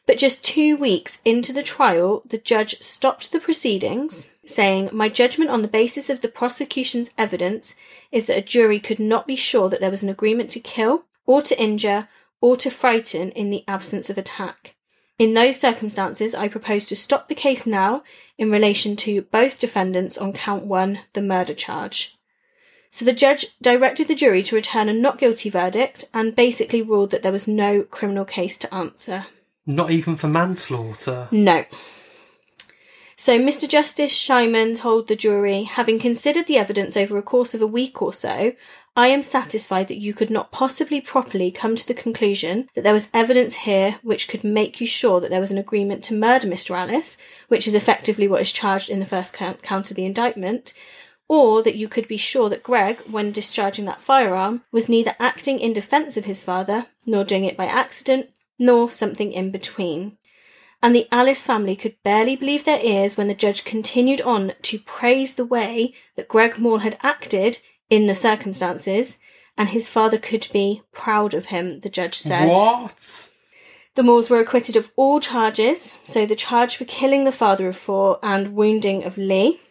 But 0.05 0.19
just 0.19 0.43
two 0.43 0.77
weeks 0.77 1.19
into 1.25 1.51
the 1.51 1.63
trial, 1.63 2.22
the 2.27 2.38
judge 2.38 2.79
stopped 2.79 3.31
the 3.31 3.39
proceedings, 3.39 4.29
saying, 4.45 4.89
My 4.93 5.10
judgment 5.10 5.50
on 5.50 5.63
the 5.63 5.67
basis 5.67 6.12
of 6.12 6.22
the 6.22 6.27
prosecution's 6.27 7.10
evidence 7.17 7.74
is 8.12 8.27
that 8.27 8.38
a 8.38 8.41
jury 8.41 8.79
could 8.79 9.00
not 9.00 9.25
be 9.25 9.36
sure 9.36 9.67
that 9.69 9.79
there 9.79 9.89
was 9.89 10.03
an 10.03 10.10
agreement 10.10 10.51
to 10.51 10.60
kill, 10.60 11.05
or 11.25 11.41
to 11.41 11.60
injure, 11.60 12.07
or 12.39 12.55
to 12.57 12.69
frighten 12.69 13.31
in 13.31 13.50
the 13.50 13.63
absence 13.67 14.12
of 14.12 14.17
attack. 14.19 14.75
In 15.17 15.34
those 15.34 15.60
circumstances, 15.60 16.36
I 16.36 16.50
propose 16.50 16.86
to 16.88 16.95
stop 16.95 17.27
the 17.27 17.36
case 17.36 17.65
now 17.65 18.03
in 18.38 18.51
relation 18.51 18.98
to 18.98 19.22
both 19.22 19.60
defendants 19.60 20.17
on 20.17 20.34
count 20.34 20.65
one, 20.65 21.00
the 21.13 21.22
murder 21.22 21.53
charge. 21.53 22.18
So 22.92 23.05
the 23.05 23.13
judge 23.13 23.48
directed 23.61 24.07
the 24.07 24.16
jury 24.16 24.44
to 24.44 24.55
return 24.55 24.89
a 24.89 24.94
not 24.94 25.18
guilty 25.18 25.50
verdict 25.50 26.05
and 26.13 26.35
basically 26.35 26.81
ruled 26.81 27.11
that 27.11 27.24
there 27.24 27.31
was 27.31 27.48
no 27.48 27.83
criminal 27.83 28.25
case 28.25 28.57
to 28.59 28.74
answer. 28.74 29.25
Not 29.66 29.92
even 29.92 30.16
for 30.16 30.27
manslaughter. 30.27 31.27
No. 31.31 31.66
So 33.18 33.39
Mr. 33.39 33.68
Justice 33.68 34.13
Shyman 34.13 34.77
told 34.77 35.07
the 35.07 35.16
jury, 35.16 35.63
having 35.63 35.98
considered 35.98 36.48
the 36.48 36.57
evidence 36.57 36.98
over 36.98 37.18
a 37.18 37.22
course 37.22 37.53
of 37.53 37.61
a 37.61 37.68
week 37.68 38.01
or 38.01 38.13
so, 38.13 38.53
I 38.98 39.10
am 39.10 39.24
satisfied 39.24 39.90
that 39.90 40.00
you 40.00 40.14
could 40.14 40.29
not 40.29 40.53
possibly 40.53 41.01
properly 41.01 41.51
come 41.51 41.75
to 41.75 41.86
the 41.86 41.94
conclusion 41.94 42.70
that 42.75 42.84
there 42.84 42.94
was 42.94 43.10
evidence 43.14 43.53
here 43.55 44.00
which 44.03 44.29
could 44.29 44.46
make 44.46 44.79
you 44.79 44.88
sure 44.88 45.20
that 45.20 45.29
there 45.29 45.42
was 45.42 45.51
an 45.51 45.58
agreement 45.58 46.01
to 46.05 46.14
murder 46.14 46.48
Mr. 46.48 46.79
Ellis, 46.79 47.18
which 47.50 47.68
is 47.68 47.75
effectively 47.75 48.25
what 48.25 48.42
is 48.42 48.53
charged 48.53 48.90
in 48.90 49.01
the 49.01 49.05
first 49.05 49.34
count, 49.34 49.60
of 49.70 49.96
the 49.98 50.05
indictment, 50.05 50.74
or 51.27 51.62
that 51.62 51.75
you 51.75 51.90
could 51.90 52.08
be 52.08 52.16
sure 52.16 52.48
that 52.48 52.64
Greg, 52.64 53.01
when 53.10 53.34
discharging 53.34 53.84
that 53.84 54.01
firearm, 54.01 54.64
was 54.72 54.88
neither 54.88 55.16
acting 55.20 55.60
in 55.60 55.74
defence 55.74 56.16
of 56.16 56.24
his 56.24 56.42
father, 56.42 56.86
nor 57.05 57.25
doing 57.25 57.44
it 57.44 57.58
by 57.58 57.66
accident, 57.66 58.29
nor 58.58 58.90
something 58.90 59.34
in 59.34 59.51
between. 59.51 60.18
And 60.81 60.96
the 60.96 61.08
Ellis 61.12 61.44
family 61.44 61.75
could 61.75 62.01
barely 62.03 62.38
believe 62.38 62.64
their 62.64 62.81
ears 62.81 63.18
when 63.18 63.27
the 63.27 63.34
judge 63.34 63.66
continued 63.66 64.22
on 64.22 64.53
to 64.62 64.79
praise 64.79 65.34
the 65.34 65.44
way 65.44 65.94
that 66.16 66.29
Greg 66.29 66.58
Moore 66.58 66.81
had 66.81 66.98
acted 67.01 67.58
in 67.89 68.07
the 68.07 68.15
circumstances, 68.15 69.19
and 69.57 69.69
his 69.69 69.87
father 69.87 70.17
could 70.17 70.48
be 70.51 70.81
proud 70.91 71.33
of 71.33 71.48
him, 71.48 71.79
the 71.81 71.89
judge 71.89 72.15
said. 72.15 72.48
What? 72.50 73.29
The 73.95 74.03
Moores 74.03 74.29
were 74.29 74.39
acquitted 74.41 74.75
of 74.75 74.91
all 74.98 75.19
charges, 75.19 75.98
so 76.03 76.25
the 76.25 76.35
charge 76.35 76.75
for 76.75 76.85
killing 76.85 77.24
the 77.24 77.31
father 77.31 77.67
of 77.69 77.77
four 77.77 78.19
and 78.21 78.53
wounding 78.55 79.03
of 79.05 79.17
Lee. 79.17 79.61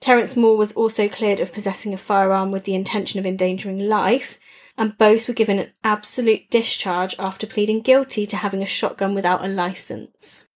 Terence 0.00 0.36
Moore 0.36 0.56
was 0.56 0.72
also 0.72 1.08
cleared 1.08 1.40
of 1.40 1.52
possessing 1.52 1.94
a 1.94 1.98
firearm 1.98 2.50
with 2.50 2.64
the 2.64 2.74
intention 2.74 3.18
of 3.18 3.26
endangering 3.26 3.78
life, 3.78 4.38
and 4.76 4.96
both 4.98 5.28
were 5.28 5.34
given 5.34 5.58
an 5.58 5.72
absolute 5.84 6.50
discharge 6.50 7.14
after 7.18 7.46
pleading 7.46 7.80
guilty 7.80 8.26
to 8.26 8.36
having 8.36 8.62
a 8.62 8.66
shotgun 8.66 9.14
without 9.14 9.44
a 9.44 9.48
license. 9.48 10.46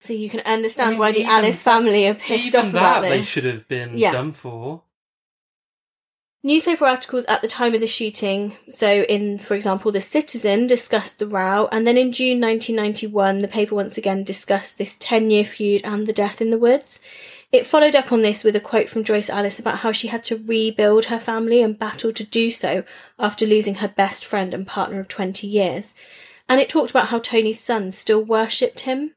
So 0.00 0.12
you 0.12 0.30
can 0.30 0.40
understand 0.40 0.88
I 0.88 0.90
mean, 0.90 0.98
why 1.00 1.12
the 1.12 1.20
even- 1.20 1.30
Ellis 1.32 1.62
family 1.62 2.06
are 2.06 2.14
pissed 2.14 2.46
Even 2.48 2.66
off 2.66 2.72
that 2.72 2.98
about 2.98 3.00
they 3.02 3.22
should 3.22 3.44
have 3.44 3.66
been 3.68 3.98
Yeah. 3.98 4.12
done 4.12 4.32
for. 4.32 4.82
Newspaper 6.44 6.84
articles 6.84 7.24
at 7.24 7.42
the 7.42 7.48
time 7.48 7.74
of 7.74 7.80
the 7.80 7.88
shooting, 7.88 8.56
so 8.70 9.02
in, 9.02 9.38
for 9.38 9.54
example, 9.54 9.90
The 9.90 10.00
Citizen, 10.00 10.68
discussed 10.68 11.18
the 11.18 11.26
row, 11.26 11.68
and 11.72 11.84
then 11.84 11.98
in 11.98 12.12
June 12.12 12.40
1991, 12.40 13.40
the 13.40 13.48
paper 13.48 13.74
once 13.74 13.98
again 13.98 14.22
discussed 14.22 14.78
this 14.78 14.96
10 15.00 15.30
year 15.30 15.44
feud 15.44 15.80
and 15.82 16.06
the 16.06 16.12
death 16.12 16.40
in 16.40 16.50
the 16.50 16.58
woods. 16.58 17.00
It 17.50 17.66
followed 17.66 17.96
up 17.96 18.12
on 18.12 18.22
this 18.22 18.44
with 18.44 18.54
a 18.54 18.60
quote 18.60 18.88
from 18.88 19.02
Joyce 19.02 19.28
Ellis 19.28 19.58
about 19.58 19.78
how 19.78 19.90
she 19.90 20.08
had 20.08 20.22
to 20.24 20.36
rebuild 20.36 21.06
her 21.06 21.18
family 21.18 21.60
and 21.60 21.76
battled 21.76 22.14
to 22.16 22.24
do 22.24 22.52
so 22.52 22.84
after 23.18 23.44
losing 23.44 23.76
her 23.76 23.88
best 23.88 24.24
friend 24.24 24.54
and 24.54 24.64
partner 24.64 25.00
of 25.00 25.08
20 25.08 25.44
years. 25.44 25.94
And 26.48 26.60
it 26.60 26.68
talked 26.68 26.90
about 26.90 27.08
how 27.08 27.18
Tony's 27.18 27.58
son 27.58 27.90
still 27.90 28.22
worshipped 28.22 28.82
him. 28.82 29.14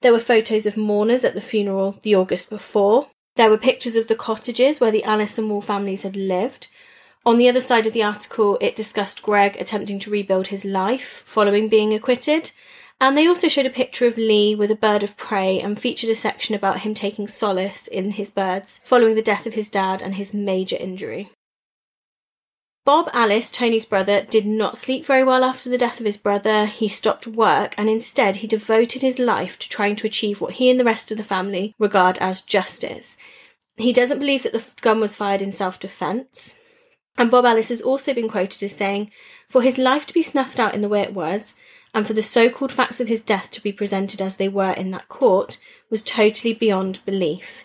There 0.00 0.12
were 0.12 0.18
photos 0.18 0.66
of 0.66 0.76
mourners 0.76 1.24
at 1.24 1.34
the 1.34 1.40
funeral 1.40 2.00
the 2.02 2.16
August 2.16 2.50
before. 2.50 3.10
There 3.36 3.50
were 3.50 3.58
pictures 3.58 3.96
of 3.96 4.06
the 4.06 4.14
cottages 4.14 4.80
where 4.80 4.92
the 4.92 5.02
Ellis 5.04 5.38
and 5.38 5.48
Moore 5.48 5.62
families 5.62 6.02
had 6.02 6.14
lived. 6.14 6.68
On 7.26 7.36
the 7.36 7.48
other 7.48 7.60
side 7.60 7.86
of 7.86 7.92
the 7.92 8.02
article, 8.02 8.58
it 8.60 8.76
discussed 8.76 9.22
Greg 9.22 9.56
attempting 9.58 9.98
to 10.00 10.10
rebuild 10.10 10.48
his 10.48 10.64
life 10.64 11.22
following 11.26 11.68
being 11.68 11.92
acquitted. 11.92 12.52
And 13.00 13.16
they 13.16 13.26
also 13.26 13.48
showed 13.48 13.66
a 13.66 13.70
picture 13.70 14.06
of 14.06 14.16
Lee 14.16 14.54
with 14.54 14.70
a 14.70 14.76
bird 14.76 15.02
of 15.02 15.16
prey 15.16 15.60
and 15.60 15.78
featured 15.78 16.10
a 16.10 16.14
section 16.14 16.54
about 16.54 16.80
him 16.80 16.94
taking 16.94 17.26
solace 17.26 17.88
in 17.88 18.12
his 18.12 18.30
birds 18.30 18.80
following 18.84 19.16
the 19.16 19.22
death 19.22 19.46
of 19.46 19.54
his 19.54 19.68
dad 19.68 20.00
and 20.00 20.14
his 20.14 20.32
major 20.32 20.76
injury. 20.76 21.30
Bob 22.84 23.08
Ellis, 23.14 23.50
Tony's 23.50 23.86
brother, 23.86 24.22
did 24.22 24.44
not 24.44 24.76
sleep 24.76 25.06
very 25.06 25.24
well 25.24 25.42
after 25.42 25.70
the 25.70 25.78
death 25.78 26.00
of 26.00 26.06
his 26.06 26.18
brother. 26.18 26.66
He 26.66 26.86
stopped 26.86 27.26
work 27.26 27.74
and 27.78 27.88
instead 27.88 28.36
he 28.36 28.46
devoted 28.46 29.00
his 29.00 29.18
life 29.18 29.58
to 29.60 29.70
trying 29.70 29.96
to 29.96 30.06
achieve 30.06 30.40
what 30.40 30.54
he 30.54 30.68
and 30.68 30.78
the 30.78 30.84
rest 30.84 31.10
of 31.10 31.16
the 31.16 31.24
family 31.24 31.74
regard 31.78 32.18
as 32.18 32.42
justice. 32.42 33.16
He 33.76 33.92
doesn't 33.92 34.18
believe 34.18 34.42
that 34.42 34.52
the 34.52 34.64
gun 34.82 35.00
was 35.00 35.16
fired 35.16 35.40
in 35.40 35.50
self 35.50 35.80
defence. 35.80 36.58
And 37.16 37.30
Bob 37.30 37.46
Ellis 37.46 37.70
has 37.70 37.80
also 37.80 38.12
been 38.12 38.28
quoted 38.28 38.62
as 38.62 38.76
saying, 38.76 39.10
For 39.48 39.62
his 39.62 39.78
life 39.78 40.06
to 40.08 40.14
be 40.14 40.22
snuffed 40.22 40.60
out 40.60 40.74
in 40.74 40.82
the 40.82 40.88
way 40.88 41.00
it 41.00 41.14
was, 41.14 41.56
and 41.94 42.06
for 42.06 42.12
the 42.12 42.22
so 42.22 42.50
called 42.50 42.72
facts 42.72 43.00
of 43.00 43.08
his 43.08 43.22
death 43.22 43.50
to 43.52 43.62
be 43.62 43.72
presented 43.72 44.20
as 44.20 44.36
they 44.36 44.48
were 44.48 44.72
in 44.72 44.90
that 44.90 45.08
court, 45.08 45.58
was 45.90 46.02
totally 46.02 46.52
beyond 46.52 47.04
belief. 47.06 47.64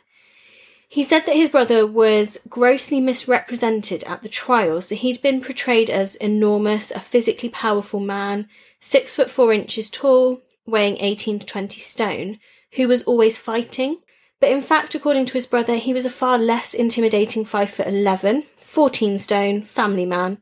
He 0.92 1.04
said 1.04 1.28
that 1.28 1.36
his 1.36 1.50
brother 1.50 1.86
was 1.86 2.40
grossly 2.50 3.00
misrepresented 3.00 4.04
at 4.06 4.24
the 4.24 4.28
trial, 4.28 4.82
so 4.82 4.96
he'd 4.96 5.22
been 5.22 5.40
portrayed 5.40 5.88
as 5.88 6.16
enormous, 6.16 6.90
a 6.90 7.00
physically 7.00 7.50
powerful 7.50 8.00
man, 8.00 8.50
six 8.80 9.14
foot 9.14 9.30
four 9.30 9.54
inches 9.54 9.92
tall, 9.92 10.42
weighing 10.66 10.98
18 10.98 11.40
to 11.40 11.46
20 11.46 11.80
stone, 11.80 12.40
who 12.74 12.88
was 12.88 13.04
always 13.04 13.38
fighting. 13.38 14.00
But 14.40 14.52
in 14.52 14.64
fact, 14.64 14.96
according 14.96 15.28
to 15.28 15.34
his 15.34 15.46
brother, 15.46 15.76
he 15.76 15.94
was 15.94 16.06
a 16.06 16.10
far 16.10 16.40
less 16.40 16.74
intimidating 16.74 17.46
5 17.46 17.70
foot 17.70 17.88
11, 17.88 18.46
14 18.58 19.20
stone, 19.20 19.62
family 19.62 20.08
man, 20.08 20.40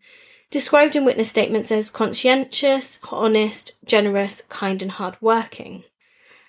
described 0.49 0.95
in 0.95 1.03
witness 1.03 1.29
statements 1.29 1.73
as 1.73 1.89
conscientious, 1.89 2.99
honest, 3.11 3.83
generous, 3.83 4.41
kind, 4.43 4.81
and 4.81 4.91
hard 4.91 5.17
working. 5.19 5.83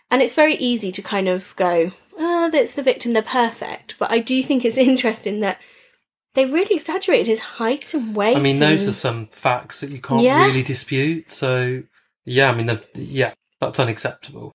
And 0.09 0.23
it's 0.23 0.35
very 0.35 0.55
easy 0.55 0.93
to 0.93 1.03
kind 1.03 1.29
of 1.29 1.53
go, 1.57 1.91
ah, 2.17 2.38
oh, 2.49 2.51
that's 2.51 2.75
the 2.75 2.83
victim, 2.83 3.13
they're 3.13 3.23
perfect. 3.23 3.97
But 3.99 4.11
I 4.11 4.19
do 4.19 4.43
think 4.43 4.65
it's 4.65 4.77
interesting 4.93 5.41
that 5.41 5.59
they 6.35 6.45
really 6.45 6.77
exaggerated 6.77 7.27
his 7.27 7.41
height 7.41 7.95
and 7.95 8.15
weight. 8.15 8.37
I 8.37 8.41
mean, 8.41 8.59
those 8.59 8.83
and- 8.83 8.91
are 8.91 8.95
some 8.95 9.27
facts 9.29 9.81
that 9.81 9.91
you 9.91 10.01
can't 10.01 10.23
Yeah. 10.23 10.47
really 10.47 10.63
dispute. 10.63 11.31
So, 11.31 11.83
yeah, 12.25 12.51
I 12.51 12.55
mean, 12.55 12.79
yeah, 12.95 13.33
that's 13.61 13.81
unacceptable. 13.81 14.53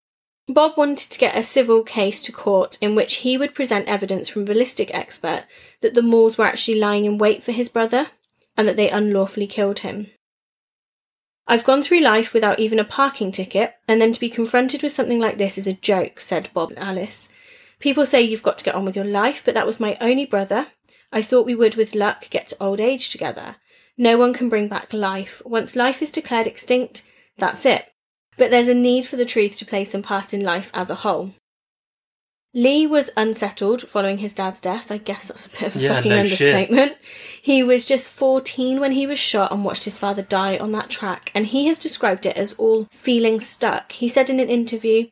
Bob 0.49 0.77
wanted 0.77 1.10
to 1.10 1.19
get 1.19 1.38
a 1.38 1.43
civil 1.43 1.84
case 1.84 2.21
to 2.23 2.34
court 2.34 2.77
in 2.82 2.95
which 2.95 3.15
he 3.15 3.38
would 3.38 3.56
present 3.56 3.88
evidence 3.88 4.27
from 4.27 4.41
a 4.41 4.45
ballistic 4.45 4.93
expert 4.93 5.45
that 5.82 5.93
the 5.93 6.01
Moores 6.01 6.38
were 6.38 6.45
actually 6.45 6.79
lying 6.79 7.06
in 7.06 7.17
wait 7.17 7.43
for 7.43 7.53
his 7.53 7.69
brother 7.69 8.08
and 8.58 8.67
that 8.67 8.75
they 8.75 8.89
unlawfully 8.89 9.47
killed 9.47 9.79
him. 9.79 10.08
I've 11.47 11.63
gone 11.63 11.84
through 11.84 12.01
life 12.01 12.34
without 12.34 12.60
even 12.60 12.79
a 12.79 12.86
parking 12.86 13.32
ticket, 13.32 13.73
and 13.88 13.99
then 13.99 14.13
to 14.13 14.19
be 14.19 14.29
confronted 14.29 14.82
with 14.82 14.93
something 14.93 15.19
like 15.19 15.38
this 15.38 15.58
is 15.58 15.67
a 15.67 15.73
joke, 15.73 16.21
said 16.21 16.49
Bob 16.53 16.69
and 16.71 16.79
Ellis. 16.79 17.29
People 17.84 18.06
say 18.06 18.22
you've 18.22 18.41
got 18.41 18.58
to 18.60 18.63
get 18.63 18.76
on 18.76 18.86
with 18.86 18.96
your 18.96 19.04
life, 19.04 19.41
but 19.43 19.56
that 19.56 19.67
was 19.67 19.78
my 19.78 19.98
only 20.00 20.26
brother. 20.26 20.67
I 21.12 21.22
thought 21.22 21.46
we 21.46 21.54
would, 21.54 21.76
with 21.76 21.93
luck, 21.93 22.30
get 22.30 22.48
to 22.48 22.63
old 22.63 22.80
age 22.80 23.10
together. 23.10 23.58
No 23.98 24.17
one 24.17 24.34
can 24.34 24.48
bring 24.48 24.69
back 24.69 24.93
life. 24.93 25.41
Once 25.43 25.76
life 25.76 26.02
is 26.02 26.10
declared 26.10 26.48
extinct, 26.48 27.04
that's 27.38 27.65
it. 27.65 27.91
But 28.38 28.52
there's 28.52 28.69
a 28.69 28.74
need 28.74 29.06
for 29.06 29.17
the 29.17 29.26
truth 29.26 29.58
to 29.58 29.65
play 29.65 29.84
some 29.84 30.02
part 30.02 30.34
in 30.34 30.46
life 30.46 30.72
as 30.74 30.89
a 30.89 30.96
whole. 30.96 31.32
Lee 32.54 32.88
was 32.88 33.10
unsettled 33.17 33.82
following 33.82 34.19
his 34.19 34.34
dad's 34.34 34.62
death. 34.62 34.89
I 34.89 34.98
guess 34.98 35.28
that's 35.28 35.48
a 35.48 35.50
bit 35.50 35.63
of 35.63 35.76
a 35.76 35.80
Yeah, 35.80 35.96
fucking 35.96 36.10
no 36.10 36.19
understatement. 36.19 36.93
He 37.41 37.63
was 37.63 37.84
just 37.84 38.08
14 38.08 38.80
when 38.80 38.93
he 38.93 39.06
was 39.06 39.19
shot 39.19 39.52
and 39.52 39.65
watched 39.65 39.84
his 39.84 39.98
father 39.98 40.22
die 40.22 40.58
on 40.58 40.72
that 40.72 40.89
track, 40.89 41.32
and 41.36 41.48
he 41.48 41.65
has 41.67 41.80
described 41.80 42.26
it 42.26 42.38
as 42.38 42.54
all 42.54 42.88
feeling 42.91 43.41
stuck. 43.41 43.91
He 43.91 44.08
said 44.08 44.30
in 44.30 44.39
an 44.39 44.48
interview, 44.48 45.08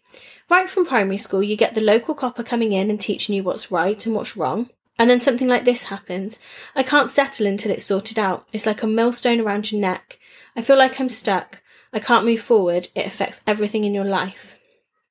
Right 0.52 0.70
from 0.70 0.86
primary 0.86 1.16
school, 1.16 1.42
you 1.42 1.56
get 1.56 1.76
the 1.76 1.80
local 1.80 2.14
copper 2.14 2.44
coming 2.44 2.74
in 2.74 2.90
and 2.90 3.00
teaching 3.00 3.34
you 3.34 3.42
what's 3.42 3.72
right 3.72 4.06
and 4.06 4.14
what's 4.14 4.36
wrong. 4.36 4.70
And 5.00 5.10
then 5.10 5.22
something 5.22 5.48
like 5.48 5.64
this 5.64 5.86
happens. 5.86 6.42
I 6.76 6.84
can't 6.84 7.10
settle 7.10 7.48
until 7.48 7.72
it's 7.72 7.86
sorted 7.86 8.20
out. 8.20 8.50
It's 8.52 8.66
like 8.66 8.84
a 8.84 8.88
millstone 8.88 9.40
around 9.40 9.72
your 9.72 9.80
neck. 9.80 10.20
I 10.54 10.62
feel 10.62 10.78
like 10.78 11.00
I'm 11.00 11.08
stuck. 11.08 11.64
I 11.94 12.00
can't 12.00 12.26
move 12.26 12.42
forward. 12.42 12.90
It 12.96 13.08
affects 13.08 13.42
everything 13.48 13.86
in 13.86 13.94
your 13.94 14.04
life. 14.04 14.60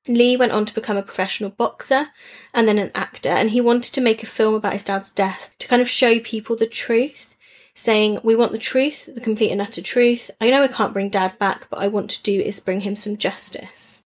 Lee 0.07 0.37
went 0.37 0.51
on 0.51 0.67
to 0.67 0.75
become 0.75 0.95
a 0.95 1.01
professional 1.01 1.49
boxer 1.49 2.09
and 2.53 2.67
then 2.67 2.77
an 2.77 2.91
actor, 2.93 3.29
and 3.29 3.49
he 3.49 3.61
wanted 3.61 3.95
to 3.95 4.01
make 4.01 4.21
a 4.21 4.27
film 4.27 4.53
about 4.53 4.73
his 4.73 4.83
dad's 4.83 5.09
death 5.09 5.55
to 5.57 5.67
kind 5.67 5.81
of 5.81 5.89
show 5.89 6.19
people 6.19 6.55
the 6.55 6.67
truth, 6.67 7.35
saying, 7.73 8.19
We 8.21 8.35
want 8.35 8.51
the 8.51 8.59
truth, 8.59 9.09
the 9.11 9.19
complete 9.19 9.51
and 9.51 9.59
utter 9.59 9.81
truth. 9.81 10.29
I 10.39 10.51
know 10.51 10.61
I 10.61 10.67
can't 10.67 10.93
bring 10.93 11.09
dad 11.09 11.39
back, 11.39 11.65
but 11.71 11.79
I 11.79 11.87
want 11.87 12.11
to 12.11 12.21
do 12.21 12.39
is 12.39 12.59
bring 12.59 12.81
him 12.81 12.95
some 12.95 13.17
justice. 13.17 14.00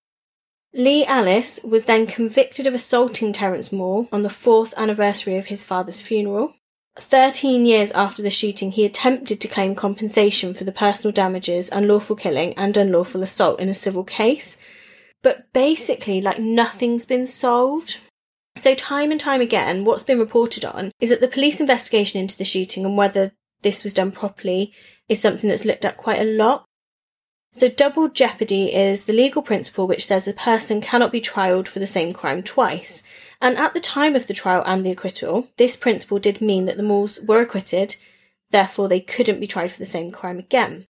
Lee 0.78 1.06
Ellis 1.06 1.62
was 1.64 1.86
then 1.86 2.06
convicted 2.06 2.68
of 2.68 2.74
assaulting 2.74 3.32
Terence 3.32 3.72
Moore 3.72 4.10
on 4.12 4.24
the 4.24 4.30
fourth 4.30 4.74
anniversary 4.76 5.38
of 5.38 5.46
his 5.46 5.64
father's 5.64 6.02
funeral. 6.02 6.54
Thirteen 6.98 7.66
years 7.66 7.94
after 7.94 8.22
the 8.22 8.30
shooting, 8.30 8.72
he 8.72 8.84
attempted 8.84 9.40
to 9.40 9.48
claim 9.48 9.74
compensation 9.74 10.54
for 10.54 10.66
the 10.66 10.74
personal 10.74 11.14
damages, 11.14 11.70
unlawful 11.70 12.18
killing, 12.18 12.54
and 12.58 12.76
unlawful 12.76 13.24
assault 13.24 13.62
in 13.62 13.70
a 13.70 13.74
civil 13.74 14.04
case. 14.04 14.58
But 15.24 15.52
basically, 15.54 16.20
like 16.20 16.40
nothing's 16.40 17.06
been 17.06 17.26
solved. 17.26 18.00
So, 18.58 18.76
time 18.76 19.12
and 19.12 19.20
time 19.20 19.40
again, 19.40 19.86
what's 19.86 20.04
been 20.04 20.20
reported 20.20 20.66
on 20.66 20.92
is 21.00 21.10
that 21.10 21.22
the 21.22 21.30
police 21.30 21.62
investigation 21.62 22.20
into 22.20 22.38
the 22.38 22.44
shooting 22.44 22.84
and 22.84 22.98
whether 22.98 23.32
this 23.62 23.86
was 23.86 23.94
done 23.94 24.12
properly 24.12 24.74
is 25.08 25.22
something 25.22 25.50
that's 25.50 25.64
looked 25.64 25.86
at 25.86 25.96
quite 25.96 26.20
a 26.20 26.26
lot. 26.26 26.65
So, 27.58 27.70
double 27.70 28.10
jeopardy 28.10 28.74
is 28.74 29.06
the 29.06 29.14
legal 29.14 29.42
principle 29.42 29.88
which 29.88 30.06
says 30.06 30.28
a 30.28 30.34
person 30.34 30.82
cannot 30.82 31.14
be 31.14 31.22
trialed 31.22 31.70
for 31.70 31.80
the 31.80 31.88
same 31.88 32.12
crime 32.12 32.44
twice. 32.44 33.02
And 33.42 33.58
at 33.58 33.74
the 33.74 33.80
time 33.80 34.14
of 34.14 34.28
the 34.28 34.34
trial 34.34 34.62
and 34.66 34.86
the 34.86 34.92
acquittal, 34.92 35.48
this 35.56 35.78
principle 35.78 36.20
did 36.20 36.42
mean 36.42 36.66
that 36.66 36.76
the 36.76 36.84
Moores 36.84 37.18
were 37.22 37.40
acquitted, 37.40 37.96
therefore, 38.52 38.90
they 38.90 39.00
couldn't 39.00 39.40
be 39.40 39.48
tried 39.48 39.72
for 39.72 39.80
the 39.80 39.86
same 39.86 40.12
crime 40.12 40.38
again. 40.38 40.88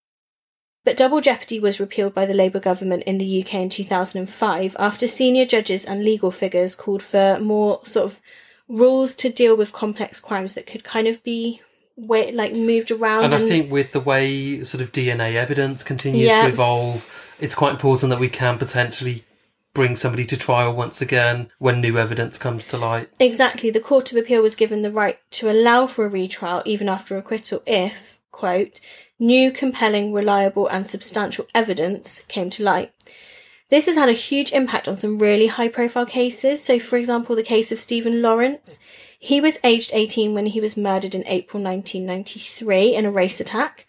But 0.84 0.96
double 0.96 1.20
jeopardy 1.20 1.60
was 1.60 1.78
repealed 1.78 2.14
by 2.14 2.26
the 2.26 2.34
Labour 2.34 2.58
government 2.58 3.04
in 3.04 3.18
the 3.18 3.42
UK 3.44 3.54
in 3.54 3.68
2005 3.68 4.74
after 4.76 5.06
senior 5.06 5.46
judges 5.46 5.84
and 5.84 6.02
legal 6.02 6.32
figures 6.32 6.74
called 6.74 7.02
for 7.04 7.38
more 7.40 7.78
sort 7.84 8.06
of 8.06 8.20
rules 8.68 9.14
to 9.14 9.30
deal 9.30 9.56
with 9.56 9.72
complex 9.72 10.18
crimes 10.18 10.54
that 10.54 10.66
could 10.66 10.82
kind 10.82 11.06
of 11.06 11.22
be 11.22 11.60
way, 11.96 12.32
like 12.32 12.52
moved 12.52 12.90
around. 12.90 13.24
And 13.24 13.34
I 13.34 13.40
think 13.40 13.70
with 13.70 13.92
the 13.92 14.00
way 14.00 14.62
sort 14.62 14.82
of 14.82 14.92
DNA 14.92 15.34
evidence 15.34 15.82
continues 15.82 16.28
Yeah. 16.28 16.42
to 16.42 16.48
evolve, 16.48 17.06
it's 17.40 17.54
quite 17.54 17.72
important 17.72 18.10
that 18.10 18.20
we 18.20 18.28
can 18.28 18.58
potentially 18.58 19.24
bring 19.74 19.94
somebody 19.94 20.24
to 20.24 20.36
trial 20.36 20.72
once 20.72 21.02
again 21.02 21.50
when 21.58 21.80
new 21.80 21.98
evidence 21.98 22.38
comes 22.38 22.66
to 22.66 22.78
light. 22.78 23.10
Exactly. 23.20 23.68
The 23.70 23.80
Court 23.80 24.10
of 24.10 24.16
Appeal 24.16 24.42
was 24.42 24.54
given 24.56 24.80
the 24.82 24.90
right 24.90 25.18
to 25.32 25.50
allow 25.50 25.86
for 25.86 26.06
a 26.06 26.08
retrial 26.08 26.62
even 26.64 26.88
after 26.88 27.16
acquittal 27.16 27.62
if, 27.66 28.18
quote, 28.30 28.80
new, 29.18 29.50
compelling, 29.50 30.12
reliable, 30.14 30.66
and 30.66 30.88
substantial 30.88 31.46
evidence 31.54 32.22
came 32.28 32.48
to 32.50 32.62
light. 32.62 32.90
This 33.68 33.86
has 33.86 33.96
had 33.96 34.08
a 34.08 34.12
huge 34.12 34.52
impact 34.52 34.86
on 34.88 34.96
some 34.96 35.18
really 35.18 35.48
high 35.48 35.68
profile 35.68 36.06
cases. 36.06 36.62
So, 36.62 36.78
for 36.78 36.96
example, 36.96 37.36
the 37.36 37.42
case 37.42 37.72
of 37.72 37.80
Stephen 37.80 38.22
Lawrence. 38.22 38.78
He 39.26 39.40
was 39.40 39.58
aged 39.64 39.90
18 39.92 40.34
when 40.34 40.46
he 40.46 40.60
was 40.60 40.76
murdered 40.76 41.12
in 41.12 41.26
April 41.26 41.60
1993 41.60 42.94
in 42.94 43.04
a 43.04 43.10
race 43.10 43.40
attack. 43.40 43.84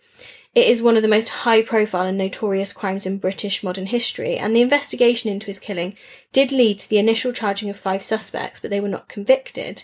It 0.56 0.66
is 0.66 0.82
one 0.82 0.96
of 0.96 1.04
the 1.04 1.08
most 1.08 1.30
high 1.30 1.62
profile 1.62 2.08
and 2.08 2.18
notorious 2.18 2.74
crimes 2.74 3.06
in 3.06 3.20
British 3.20 3.64
modern 3.64 3.86
history, 3.86 4.36
and 4.36 4.56
the 4.56 4.64
investigation 4.64 5.30
into 5.30 5.46
his 5.46 5.60
killing 5.60 5.96
did 6.32 6.52
lead 6.52 6.80
to 6.80 6.90
the 6.90 6.98
initial 6.98 7.34
charging 7.34 7.70
of 7.70 7.78
five 7.78 8.02
suspects, 8.02 8.60
but 8.60 8.72
they 8.72 8.80
were 8.80 8.88
not 8.88 9.10
convicted. 9.10 9.84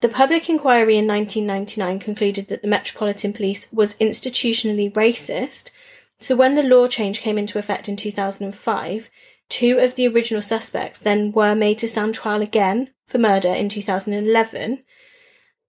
The 0.00 0.08
public 0.08 0.48
inquiry 0.48 0.96
in 0.96 1.08
1999 1.08 1.98
concluded 1.98 2.46
that 2.46 2.62
the 2.62 2.68
Metropolitan 2.68 3.32
Police 3.32 3.66
was 3.72 3.94
institutionally 3.94 4.92
racist, 4.92 5.72
so 6.20 6.36
when 6.36 6.54
the 6.54 6.62
law 6.62 6.86
change 6.86 7.20
came 7.20 7.36
into 7.36 7.58
effect 7.58 7.88
in 7.88 7.96
2005, 7.96 9.10
two 9.52 9.78
of 9.78 9.96
the 9.96 10.08
original 10.08 10.40
suspects 10.40 10.98
then 10.98 11.30
were 11.30 11.54
made 11.54 11.78
to 11.78 11.86
stand 11.86 12.14
trial 12.14 12.40
again 12.40 12.90
for 13.06 13.18
murder 13.18 13.52
in 13.52 13.68
2011, 13.68 14.82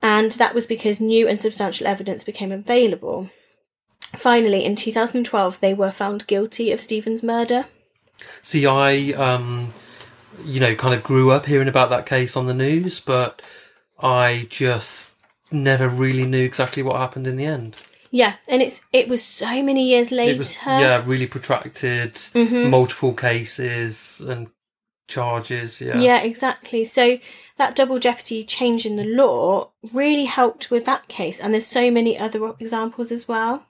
and 0.02 0.32
that 0.34 0.56
was 0.56 0.66
because 0.66 1.02
new 1.02 1.28
and 1.28 1.40
substantial 1.40 1.86
evidence 1.86 2.24
became 2.24 2.52
available. 2.52 3.30
Finally, 4.16 4.64
in 4.64 4.78
2012, 4.78 5.60
they 5.60 5.74
were 5.74 5.92
found 5.92 6.28
guilty 6.28 6.72
of 6.72 6.80
Stephen's 6.80 7.24
murder. 7.24 7.66
See, 8.42 8.66
I, 8.66 9.12
um, 9.18 9.70
you 10.46 10.62
know, 10.62 10.76
kind 10.76 10.94
of 10.94 11.04
grew 11.04 11.32
up 11.32 11.46
hearing 11.46 11.68
about 11.68 11.90
that 11.90 12.06
case 12.06 12.38
on 12.38 12.48
the 12.48 12.54
news, 12.54 13.02
but 13.02 13.42
I 14.00 14.48
just 14.50 15.16
never 15.52 15.90
really 15.90 16.26
knew 16.26 16.46
exactly 16.46 16.84
what 16.84 16.96
happened 16.96 17.28
in 17.28 17.36
the 17.36 17.46
end. 17.46 17.76
Yeah, 18.16 18.34
and 18.48 18.62
it's 18.62 18.82
it 18.94 19.10
was 19.10 19.24
so 19.24 19.64
many 19.64 19.88
years 19.90 20.12
later. 20.12 20.34
It 20.36 20.38
was, 20.38 20.56
yeah, 20.68 21.02
really 21.04 21.26
protracted, 21.26 22.14
Mhm. 22.14 22.70
multiple 22.70 23.14
cases 23.16 24.22
and 24.22 24.50
charges. 25.08 25.82
Yeah. 25.82 25.98
Yeah, 26.00 26.20
exactly. 26.22 26.84
So 26.86 27.18
that 27.58 27.76
double 27.76 27.98
jeopardy 27.98 28.44
change 28.44 28.86
in 28.86 28.98
the 28.98 29.04
law 29.04 29.72
really 29.92 30.26
helped 30.26 30.70
with 30.70 30.86
that 30.86 31.08
case, 31.08 31.40
and 31.40 31.54
there's 31.54 31.66
so 31.66 31.90
many 31.90 32.16
other 32.18 32.54
examples 32.60 33.12
as 33.12 33.28
well. 33.28 33.66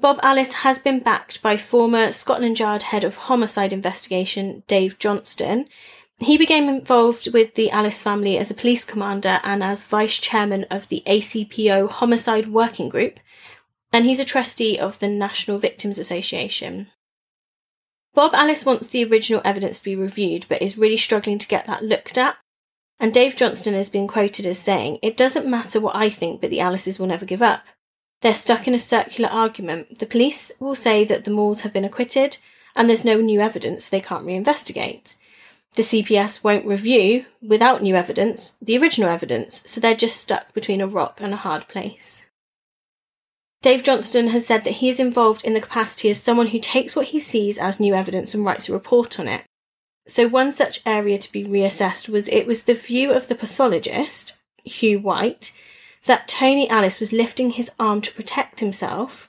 Bob 0.00 0.18
Ellis 0.22 0.52
has 0.64 0.78
been 0.78 1.00
backed 1.00 1.42
by 1.42 1.58
former 1.58 2.10
Scotland 2.12 2.58
Yard 2.58 2.84
head 2.84 3.04
of 3.04 3.16
homicide 3.28 3.74
investigation 3.74 4.62
Dave 4.66 4.98
Johnston. 4.98 5.68
He 6.20 6.38
became 6.38 6.70
involved 6.70 7.32
with 7.34 7.54
the 7.54 7.70
Ellis 7.70 8.00
family 8.00 8.38
as 8.38 8.50
a 8.50 8.54
police 8.54 8.84
commander 8.86 9.40
and 9.44 9.62
as 9.62 9.84
vice 9.84 10.16
chairman 10.18 10.64
of 10.70 10.88
the 10.88 11.02
ACPO 11.06 11.90
Homicide 11.90 12.48
Working 12.48 12.88
Group, 12.88 13.20
and 13.92 14.04
he's 14.04 14.20
a 14.20 14.24
trustee 14.24 14.78
of 14.78 14.98
the 14.98 15.08
National 15.08 15.58
Victims 15.58 15.98
Association. 15.98 16.88
Bob 18.14 18.34
Ellis 18.34 18.64
wants 18.64 18.88
the 18.88 19.04
original 19.04 19.42
evidence 19.44 19.78
to 19.78 19.84
be 19.84 19.96
reviewed, 19.96 20.46
but 20.48 20.60
is 20.60 20.78
really 20.78 20.96
struggling 20.96 21.38
to 21.38 21.46
get 21.46 21.66
that 21.66 21.84
looked 21.84 22.18
at. 22.18 22.36
And 23.00 23.14
Dave 23.14 23.36
Johnston 23.36 23.74
has 23.74 23.88
been 23.88 24.08
quoted 24.08 24.44
as 24.44 24.58
saying, 24.58 24.98
It 25.02 25.16
doesn't 25.16 25.46
matter 25.46 25.80
what 25.80 25.94
I 25.94 26.10
think, 26.10 26.40
but 26.40 26.50
the 26.50 26.58
Ellises 26.58 26.98
will 26.98 27.06
never 27.06 27.24
give 27.24 27.42
up. 27.42 27.64
They're 28.20 28.34
stuck 28.34 28.66
in 28.66 28.74
a 28.74 28.78
circular 28.78 29.30
argument. 29.30 30.00
The 30.00 30.06
police 30.06 30.50
will 30.58 30.74
say 30.74 31.04
that 31.04 31.24
the 31.24 31.30
Moores 31.30 31.60
have 31.60 31.72
been 31.72 31.84
acquitted, 31.84 32.38
and 32.74 32.88
there's 32.88 33.04
no 33.04 33.20
new 33.20 33.40
evidence, 33.40 33.88
they 33.88 34.00
can't 34.00 34.26
reinvestigate. 34.26 35.14
The 35.74 35.82
CPS 35.82 36.42
won't 36.42 36.66
review, 36.66 37.26
without 37.40 37.82
new 37.82 37.94
evidence, 37.94 38.54
the 38.60 38.76
original 38.78 39.10
evidence, 39.10 39.62
so 39.66 39.80
they're 39.80 39.94
just 39.94 40.16
stuck 40.16 40.52
between 40.52 40.80
a 40.80 40.88
rock 40.88 41.20
and 41.20 41.32
a 41.32 41.36
hard 41.36 41.68
place. 41.68 42.27
Dave 43.60 43.82
Johnston 43.82 44.28
has 44.28 44.46
said 44.46 44.64
that 44.64 44.74
he 44.74 44.88
is 44.88 45.00
involved 45.00 45.44
in 45.44 45.54
the 45.54 45.60
capacity 45.60 46.10
as 46.10 46.22
someone 46.22 46.48
who 46.48 46.60
takes 46.60 46.94
what 46.94 47.08
he 47.08 47.18
sees 47.18 47.58
as 47.58 47.80
new 47.80 47.94
evidence 47.94 48.34
and 48.34 48.44
writes 48.44 48.68
a 48.68 48.72
report 48.72 49.18
on 49.18 49.26
it. 49.26 49.44
So 50.06 50.28
one 50.28 50.52
such 50.52 50.80
area 50.86 51.18
to 51.18 51.32
be 51.32 51.44
reassessed 51.44 52.08
was 52.08 52.28
it 52.28 52.46
was 52.46 52.62
the 52.62 52.74
view 52.74 53.10
of 53.10 53.28
the 53.28 53.34
pathologist, 53.34 54.38
Hugh 54.64 55.00
White, 55.00 55.52
that 56.06 56.28
Tony 56.28 56.70
Ellis 56.70 57.00
was 57.00 57.12
lifting 57.12 57.50
his 57.50 57.70
arm 57.78 58.00
to 58.02 58.14
protect 58.14 58.60
himself, 58.60 59.28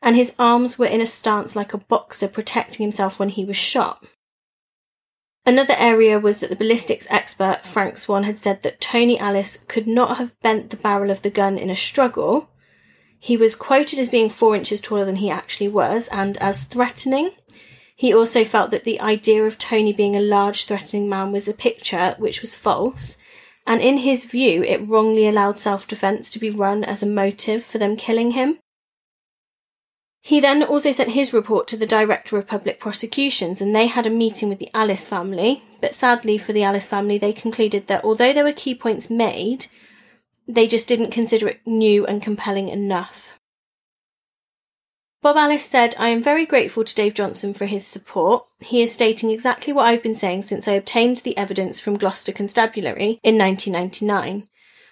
and 0.00 0.14
his 0.14 0.34
arms 0.38 0.78
were 0.78 0.86
in 0.86 1.00
a 1.00 1.06
stance 1.06 1.56
like 1.56 1.74
a 1.74 1.78
boxer 1.78 2.28
protecting 2.28 2.84
himself 2.84 3.18
when 3.18 3.28
he 3.28 3.44
was 3.44 3.56
shot. 3.56 4.04
Another 5.44 5.74
area 5.78 6.18
was 6.18 6.38
that 6.38 6.50
the 6.50 6.56
ballistics 6.56 7.06
expert 7.10 7.64
Frank 7.64 7.96
Swan 7.96 8.24
had 8.24 8.38
said 8.38 8.62
that 8.62 8.80
Tony 8.80 9.18
Ellis 9.18 9.64
could 9.66 9.86
not 9.86 10.18
have 10.18 10.38
bent 10.40 10.70
the 10.70 10.76
barrel 10.76 11.10
of 11.10 11.22
the 11.22 11.30
gun 11.30 11.58
in 11.58 11.70
a 11.70 11.76
struggle. 11.76 12.50
He 13.18 13.36
was 13.36 13.54
quoted 13.54 13.98
as 13.98 14.08
being 14.08 14.30
four 14.30 14.54
inches 14.54 14.80
taller 14.80 15.04
than 15.04 15.16
he 15.16 15.30
actually 15.30 15.68
was 15.68 16.08
and 16.08 16.36
as 16.38 16.64
threatening. 16.64 17.30
He 17.96 18.14
also 18.14 18.44
felt 18.44 18.70
that 18.70 18.84
the 18.84 19.00
idea 19.00 19.44
of 19.44 19.58
Tony 19.58 19.92
being 19.92 20.14
a 20.14 20.20
large, 20.20 20.66
threatening 20.66 21.08
man 21.08 21.32
was 21.32 21.48
a 21.48 21.52
picture 21.52 22.14
which 22.18 22.42
was 22.42 22.54
false, 22.54 23.18
and 23.66 23.80
in 23.80 23.98
his 23.98 24.24
view, 24.24 24.62
it 24.62 24.86
wrongly 24.88 25.26
allowed 25.26 25.58
self 25.58 25.86
defence 25.88 26.30
to 26.30 26.38
be 26.38 26.48
run 26.48 26.84
as 26.84 27.02
a 27.02 27.06
motive 27.06 27.64
for 27.64 27.78
them 27.78 27.96
killing 27.96 28.30
him. 28.32 28.58
He 30.20 30.40
then 30.40 30.62
also 30.62 30.92
sent 30.92 31.10
his 31.10 31.32
report 31.32 31.66
to 31.68 31.76
the 31.76 31.86
Director 31.86 32.38
of 32.38 32.46
Public 32.46 32.78
Prosecutions, 32.78 33.60
and 33.60 33.74
they 33.74 33.86
had 33.86 34.06
a 34.06 34.10
meeting 34.10 34.48
with 34.48 34.58
the 34.58 34.70
Ellis 34.74 35.08
family. 35.08 35.62
But 35.80 35.94
sadly 35.94 36.38
for 36.38 36.52
the 36.52 36.62
Ellis 36.62 36.88
family, 36.88 37.18
they 37.18 37.32
concluded 37.32 37.86
that 37.86 38.04
although 38.04 38.32
there 38.32 38.44
were 38.44 38.52
key 38.52 38.74
points 38.74 39.10
made, 39.10 39.66
they 40.48 40.66
just 40.66 40.88
didn't 40.88 41.10
consider 41.10 41.46
it 41.46 41.60
new 41.66 42.06
and 42.06 42.22
compelling 42.22 42.68
enough. 42.68 43.38
Bob 45.20 45.36
Ellis 45.36 45.64
said, 45.64 45.94
I 45.98 46.08
am 46.08 46.22
very 46.22 46.46
grateful 46.46 46.84
to 46.84 46.94
Dave 46.94 47.12
Johnston 47.12 47.52
for 47.52 47.66
his 47.66 47.86
support. 47.86 48.46
He 48.60 48.82
is 48.82 48.92
stating 48.92 49.30
exactly 49.30 49.72
what 49.72 49.84
I've 49.84 50.02
been 50.02 50.14
saying 50.14 50.42
since 50.42 50.66
I 50.66 50.72
obtained 50.72 51.18
the 51.18 51.36
evidence 51.36 51.80
from 51.80 51.98
Gloucester 51.98 52.32
Constabulary 52.32 53.20
in 53.22 53.36
1999. 53.36 54.48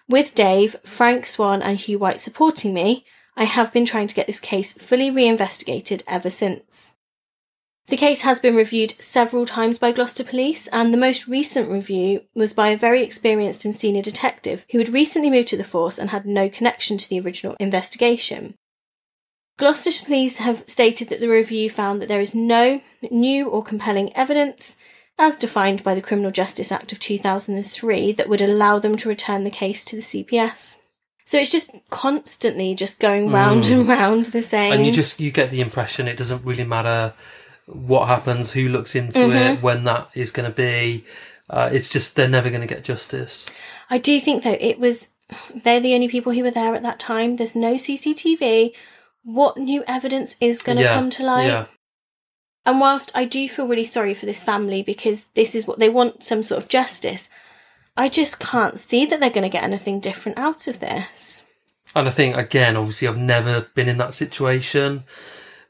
With 0.09 0.35
Dave, 0.35 0.77
Frank 0.85 1.27
Swan, 1.27 1.62
and 1.62 1.79
Hugh 1.79 1.99
White 1.99 2.21
supporting 2.21 2.75
me, 2.75 3.07
I 3.37 3.45
have 3.45 3.73
been 3.73 3.87
trying 3.87 4.09
to 4.09 4.14
get 4.14 4.27
this 4.27 4.40
case 4.40 4.73
fully 4.73 5.11
reinvestigated 5.11 6.03
ever 6.07 6.31
since. 6.31 6.92
The 7.88 7.96
case 7.96 8.22
has 8.22 8.40
been 8.40 8.57
reviewed 8.57 8.90
several 9.01 9.46
times 9.46 9.79
by 9.79 9.92
Gloucester 9.92 10.25
Police, 10.25 10.66
and 10.68 10.92
the 10.92 10.99
most 10.99 11.29
recent 11.29 11.70
review 11.70 12.22
was 12.35 12.53
by 12.53 12.70
a 12.70 12.77
very 12.77 13.03
experienced 13.03 13.64
and 13.64 13.77
senior 13.77 14.03
detective 14.03 14.64
who 14.72 14.79
had 14.79 14.88
recently 14.88 15.31
moved 15.31 15.49
to 15.49 15.57
the 15.57 15.62
force 15.62 15.96
and 15.96 16.11
had 16.11 16.27
no 16.27 16.49
connection 16.49 16.99
to 16.99 17.09
the 17.09 17.20
original 17.20 17.55
investigation. 17.61 18.57
Gloucester 19.59 20.05
Police 20.05 20.38
have 20.38 20.64
stated 20.66 21.09
that 21.09 21.20
the 21.20 21.29
review 21.29 21.70
found 21.70 22.03
that 22.03 22.09
there 22.09 22.20
is 22.20 22.35
no 22.35 22.81
new 23.11 23.49
or 23.49 23.62
compelling 23.62 24.14
evidence, 24.16 24.77
as 25.16 25.37
defined 25.37 25.85
by 25.85 25.94
the 25.94 26.03
Criminal 26.03 26.33
Justice 26.33 26.72
Act 26.72 26.92
of 26.92 26.99
2003, 27.01 28.12
that 28.12 28.29
would 28.29 28.42
allow 28.42 28.79
them 28.81 28.96
to 28.96 29.09
return 29.09 29.44
the 29.44 29.51
case 29.51 29.85
to 29.85 29.96
the 29.96 30.03
CPS. 30.03 30.77
So 31.25 31.38
it's 31.38 31.51
just 31.51 31.70
constantly 31.90 32.75
just 32.75 33.01
going 33.01 33.31
round 33.31 33.64
Mm. 33.64 33.72
and 33.72 33.88
round 33.88 34.27
the 34.27 34.42
same. 34.42 34.72
And 34.72 34.87
you 34.87 34.92
just 34.92 35.18
you 35.20 35.31
get 35.31 35.51
the 35.51 35.61
impression 35.61 36.07
it 36.07 36.16
doesn't 36.16 36.44
really 36.44 36.64
matter 36.64 37.14
what 37.67 38.09
happens, 38.09 38.53
who 38.53 38.69
looks 38.69 38.95
into 38.95 39.19
Mm-hmm. 39.19 39.57
it, 39.59 39.63
when 39.63 39.85
that 39.85 40.09
is 40.15 40.31
going 40.31 40.49
to 40.51 40.55
be. 40.57 41.05
Uh, 41.49 41.69
it's 41.73 41.89
just 41.89 42.17
they're 42.17 42.29
never 42.29 42.49
going 42.51 42.61
to 42.61 42.67
get 42.67 42.83
justice. 42.85 43.49
I 43.91 43.99
do 43.99 44.19
think 44.21 44.43
though 44.43 44.57
it 44.59 44.79
was 44.81 45.11
they're 45.65 45.81
the 45.81 45.95
only 45.95 46.09
people 46.09 46.33
who 46.33 46.43
were 46.43 46.51
there 46.51 46.75
at 46.75 46.83
that 46.83 46.99
time. 46.99 47.37
There's 47.37 47.55
no 47.57 47.75
CCTV. 47.75 48.73
What 49.23 49.57
new 49.57 49.83
evidence 49.87 50.37
is 50.41 50.63
going 50.63 50.79
to 50.79 50.85
yeah, 50.85 50.95
come 50.95 51.11
to 51.11 51.25
light? 51.25 51.47
Yeah, 51.47 51.67
And 52.65 52.79
whilst 52.81 53.11
I 53.15 53.25
do 53.25 53.49
feel 53.49 53.67
really 53.67 53.85
sorry 53.85 54.15
for 54.15 54.27
this 54.27 54.45
family 54.45 54.83
because 54.85 55.27
this 55.35 55.55
is 55.57 55.67
what 55.67 55.79
they 55.81 55.89
want 55.89 56.23
some 56.23 56.43
sort 56.45 56.63
of 56.63 56.69
justice, 56.69 57.29
I 57.97 58.09
just 58.09 58.39
can't 58.39 58.79
see 58.79 59.05
that 59.07 59.19
they're 59.19 59.31
going 59.31 59.43
to 59.43 59.49
get 59.49 59.65
anything 59.65 59.99
different 60.01 60.39
out 60.39 60.69
of 60.69 60.79
this. 60.81 61.43
and 61.95 62.07
I 62.07 62.11
think 62.11 62.37
again, 62.37 62.77
obviously, 62.77 63.09
I've 63.09 63.19
never 63.19 63.63
been 63.75 63.89
in 63.89 63.99
that 63.99 64.15
situation, 64.15 65.03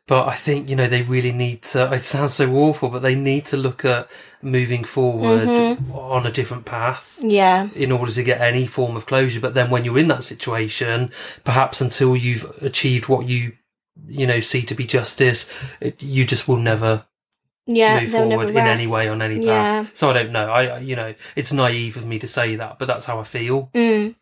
but 0.08 0.28
I 0.28 0.34
think 0.34 0.68
you 0.70 0.76
know 0.76 0.86
they 0.86 1.02
really 1.02 1.32
need 1.32 1.62
to. 1.72 1.92
It 1.92 2.00
sounds 2.04 2.34
so 2.34 2.50
awful, 2.52 2.88
but 2.90 3.00
they 3.02 3.14
need 3.14 3.44
to 3.46 3.56
look 3.56 3.84
at 3.84 4.08
moving 4.42 4.84
forward 4.84 5.48
Mm-hmm. 5.48 5.92
on 5.92 6.26
a 6.26 6.30
different 6.30 6.64
path. 6.64 7.18
Yeah. 7.22 7.68
in 7.74 7.90
order 7.90 8.12
to 8.12 8.22
get 8.22 8.40
any 8.40 8.66
form 8.66 8.96
of 8.96 9.06
closure. 9.06 9.40
But 9.40 9.54
then 9.54 9.70
when 9.70 9.84
you're 9.84 9.98
in 9.98 10.08
that 10.08 10.22
situation, 10.22 11.10
perhaps 11.44 11.80
until 11.80 12.14
you've 12.16 12.44
achieved 12.62 13.08
what 13.08 13.26
you, 13.26 13.52
you 14.06 14.26
know, 14.26 14.40
see 14.40 14.62
to 14.62 14.74
be 14.74 14.84
justice, 14.86 15.50
it, 15.80 16.00
you 16.02 16.24
just 16.24 16.46
will 16.46 16.58
never 16.58 17.04
Yeah. 17.66 17.98
move 18.00 18.10
forward 18.12 18.50
in 18.50 18.58
any 18.58 18.86
way 18.86 19.08
on 19.08 19.20
any 19.22 19.36
path. 19.38 19.46
Yeah. 19.46 19.86
So 19.94 20.10
I 20.10 20.12
don't 20.12 20.30
know. 20.32 20.48
I, 20.48 20.62
I- 20.66 20.78
you 20.78 20.94
know, 20.94 21.14
it's 21.34 21.52
naive 21.52 21.96
of 21.96 22.06
me 22.06 22.18
to 22.20 22.28
say 22.28 22.54
that, 22.56 22.78
but 22.78 22.86
that's 22.86 23.06
how 23.06 23.18
I 23.18 23.24
feel. 23.24 23.70
Mm. 23.74 24.14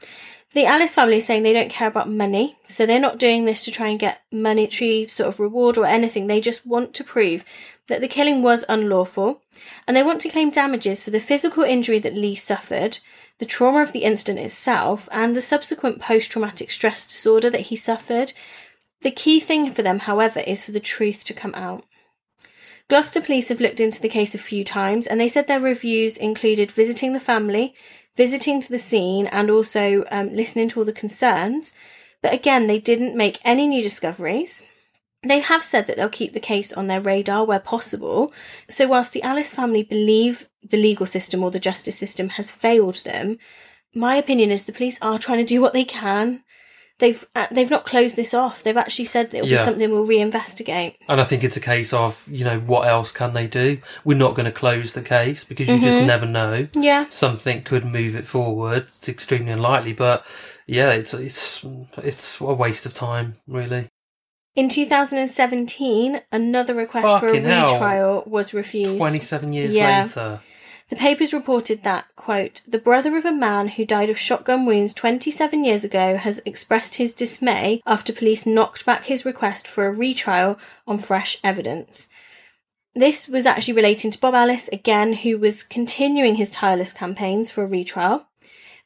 The 0.55 0.67
Ellis 0.67 0.95
family 0.95 1.17
is 1.17 1.27
saying 1.27 1.43
they 1.43 1.53
don't 1.53 1.71
care 1.71 1.88
about 1.88 2.09
money, 2.09 2.57
so 2.64 2.87
they're 2.87 3.01
not 3.01 3.19
doing 3.19 3.45
this 3.45 3.64
to 3.64 3.73
try 3.73 3.88
and 3.88 3.99
get 3.99 4.23
monetary 4.31 5.09
sort 5.09 5.29
of 5.29 5.40
reward 5.40 5.77
or 5.77 5.85
anything. 5.85 6.29
They 6.29 6.40
just 6.40 6.64
want 6.64 6.95
to 6.95 7.03
prove 7.03 7.45
that 7.88 8.01
the 8.01 8.07
killing 8.07 8.40
was 8.40 8.64
unlawful, 8.69 9.43
and 9.88 9.97
they 9.97 10.03
want 10.05 10.21
to 10.21 10.29
claim 10.29 10.51
damages 10.51 11.03
for 11.03 11.11
the 11.11 11.19
physical 11.19 11.64
injury 11.64 11.99
that 11.99 12.14
Lee 12.14 12.37
suffered, 12.37 12.99
the 13.40 13.45
trauma 13.45 13.83
of 13.83 13.90
the 13.90 14.05
incident 14.05 14.38
itself, 14.38 15.09
and 15.11 15.35
the 15.35 15.40
subsequent 15.40 16.01
post 16.01 16.31
traumatic 16.31 16.71
stress 16.71 17.05
disorder 17.05 17.51
that 17.51 17.62
he 17.62 17.77
suffered. 17.77 18.33
The 19.01 19.11
key 19.11 19.40
thing 19.40 19.73
for 19.75 19.83
them, 19.83 19.99
however, 19.99 20.38
is 20.38 20.62
for 20.62 20.71
the 20.71 20.79
truth 20.79 21.25
to 21.25 21.35
come 21.35 21.55
out. 21.57 21.85
Gloucester 22.88 23.21
police 23.21 23.49
have 23.49 23.61
looked 23.61 23.81
into 23.81 24.01
the 24.01 24.09
case 24.09 24.35
a 24.35 24.38
few 24.38 24.62
times 24.62 25.07
and 25.07 25.19
they 25.19 25.29
said 25.29 25.47
their 25.47 25.59
reviews 25.59 26.17
included 26.19 26.71
visiting 26.71 27.12
the 27.12 27.19
family, 27.19 27.75
visiting 28.16 28.61
to 28.61 28.70
the 28.70 28.79
scene, 28.79 29.27
and 29.27 29.50
also 29.50 30.05
um, 30.11 30.35
listening 30.35 30.68
to 30.68 30.81
all 30.81 30.87
the 30.87 30.92
concerns. 30.92 31.72
But 32.22 32.33
again, 32.33 32.66
they 32.66 32.79
didn't 32.79 33.16
make 33.16 33.40
any 33.44 33.66
new 33.66 33.83
discoveries. 33.83 34.62
They 35.22 35.40
have 35.40 35.64
said 35.64 35.87
that 35.87 35.96
they'll 35.96 36.09
keep 36.09 36.33
the 36.33 36.40
case 36.40 36.72
on 36.72 36.87
their 36.87 37.00
radar 37.00 37.44
where 37.44 37.59
possible. 37.59 38.33
So, 38.68 38.87
whilst 38.87 39.12
the 39.12 39.22
Ellis 39.22 39.53
family 39.53 39.83
believe 39.83 40.48
the 40.62 40.77
legal 40.77 41.07
system 41.07 41.42
or 41.42 41.50
the 41.50 41.59
justice 41.59 41.98
system 41.98 42.31
has 42.31 42.50
failed 42.50 42.96
them, 43.05 43.38
my 43.94 44.16
opinion 44.16 44.50
is 44.50 44.64
the 44.64 44.72
police 44.72 44.98
are 45.00 45.18
trying 45.18 45.38
to 45.38 45.44
do 45.44 45.61
what 45.61 45.72
they 45.72 45.85
can. 45.85 46.43
They've 47.00 47.26
uh, 47.35 47.48
they've 47.50 47.70
not 47.70 47.85
closed 47.85 48.14
this 48.14 48.33
off. 48.33 48.62
They've 48.62 48.76
actually 48.76 49.07
said 49.07 49.35
it'll 49.35 49.48
Yeah. 49.48 49.59
be 49.59 49.64
something 49.64 49.90
we'll 49.90 50.07
reinvestigate. 50.07 50.94
And 51.09 51.20
I 51.20 51.24
think 51.24 51.42
it's 51.42 51.57
a 51.57 51.61
case 51.61 51.92
of, 51.92 52.24
you 52.30 52.44
know, 52.44 52.61
what 52.61 52.87
else 52.87 53.11
can 53.11 53.33
they 53.33 53.48
do? 53.48 53.78
We're 54.04 54.16
not 54.16 54.35
going 54.37 54.44
to 54.46 54.52
close 54.52 54.92
the 54.92 55.02
case 55.02 55.42
because 55.44 55.66
you 55.68 55.80
just 55.80 56.04
never 56.04 56.24
know. 56.24 56.68
Yeah. 56.74 57.07
Something 57.09 57.62
could 57.62 57.85
move 57.85 58.14
it 58.14 58.26
forward. 58.26 58.85
It's 58.88 59.09
extremely 59.09 59.50
unlikely, 59.50 59.92
but 59.92 60.24
yeah, 60.68 60.90
it's 60.90 61.12
it's 61.14 61.64
it's 61.98 62.40
a 62.40 62.54
waste 62.54 62.87
of 62.87 62.94
time, 62.94 63.35
really. 63.48 63.88
In 64.54 64.68
2017, 64.68 66.20
another 66.30 66.74
request 66.76 67.07
for 67.09 67.16
a 67.16 67.20
Fucking 67.33 67.44
hell. 67.44 67.72
retrial 67.72 68.22
was 68.26 68.54
refused. 68.54 68.98
Twenty-seven 68.98 69.52
years 69.52 69.74
Yeah. 69.74 70.04
later. 70.04 70.40
The 70.90 70.97
papers 70.97 71.33
reported 71.33 71.83
that, 71.83 72.07
quote, 72.14 72.61
the 72.68 72.79
brother 72.79 73.16
of 73.16 73.25
a 73.25 73.33
man 73.33 73.68
who 73.68 73.87
died 73.87 74.11
of 74.11 74.18
shotgun 74.18 74.66
wounds 74.66 74.92
27 74.92 75.64
years 75.64 75.83
ago 75.83 76.16
has 76.16 76.42
expressed 76.44 76.97
his 76.97 77.14
dismay 77.14 77.81
after 77.87 78.12
police 78.12 78.44
knocked 78.44 78.85
back 78.85 79.07
his 79.07 79.25
request 79.25 79.66
for 79.66 79.87
a 79.87 79.92
retrial 79.92 80.59
on 80.87 80.99
fresh 80.99 81.38
evidence. 81.42 82.09
This 82.94 83.27
was 83.27 83.47
actually 83.47 83.75
relating 83.75 84.11
to 84.11 84.20
Bob 84.20 84.35
Ellis 84.35 84.68
again, 84.68 85.14
who 85.14 85.38
was 85.38 85.62
continuing 85.62 86.37
his 86.37 86.51
tireless 86.51 86.92
campaigns 86.92 87.51
for 87.51 87.64
a 87.64 87.68
retrial. 87.68 88.29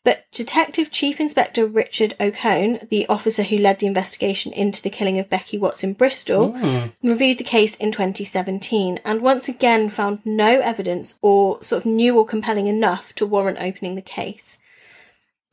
But 0.04 0.24
Detective 0.32 0.90
Chief 0.90 1.20
Inspector 1.20 1.66
Richard 1.66 2.14
O'Cone, 2.20 2.86
the 2.88 3.06
officer 3.08 3.42
who 3.42 3.58
led 3.58 3.80
the 3.80 3.86
investigation 3.86 4.52
into 4.52 4.82
the 4.82 4.90
killing 4.90 5.18
of 5.18 5.28
Becky 5.28 5.58
Watts 5.58 5.84
in 5.84 5.92
Bristol, 5.92 6.52
hmm. 6.52 6.86
reviewed 7.02 7.38
the 7.38 7.44
case 7.44 7.76
in 7.76 7.90
2017 7.90 9.00
and 9.04 9.20
once 9.20 9.48
again 9.48 9.90
found 9.90 10.24
no 10.24 10.60
evidence 10.60 11.18
or 11.20 11.62
sort 11.62 11.82
of 11.82 11.86
new 11.86 12.16
or 12.16 12.24
compelling 12.24 12.68
enough 12.68 13.14
to 13.16 13.26
warrant 13.26 13.58
opening 13.60 13.96
the 13.96 14.02
case. 14.02 14.58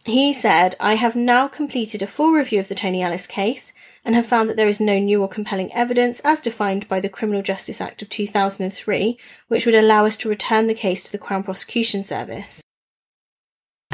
He 0.06 0.34
said, 0.34 0.76
I 0.80 0.96
have 0.96 1.16
now 1.16 1.48
completed 1.48 2.04
a 2.04 2.08
full 2.08 2.32
review 2.32 2.60
of 2.60 2.68
the 2.68 2.76
Tony 2.76 3.02
Ellis 3.02 3.26
case 3.26 3.74
and 4.06 4.14
have 4.14 4.28
found 4.28 4.48
that 4.48 4.56
there 4.56 4.68
is 4.68 4.80
no 4.80 5.00
new 5.00 5.24
or 5.24 5.28
compelling 5.28 5.74
evidence 5.74 6.20
as 6.20 6.40
defined 6.40 6.88
by 6.88 7.00
the 7.00 7.10
Criminal 7.10 7.42
Justice 7.42 7.82
Act 7.82 8.04
of 8.04 8.10
2003, 8.10 9.18
which 9.48 9.66
would 9.66 9.74
allow 9.74 10.06
us 10.06 10.16
to 10.18 10.30
return 10.30 10.68
the 10.68 10.76
case 10.76 11.04
to 11.06 11.12
the 11.12 11.18
Crown 11.18 11.42
Prosecution 11.42 12.04
Service. 12.04 12.62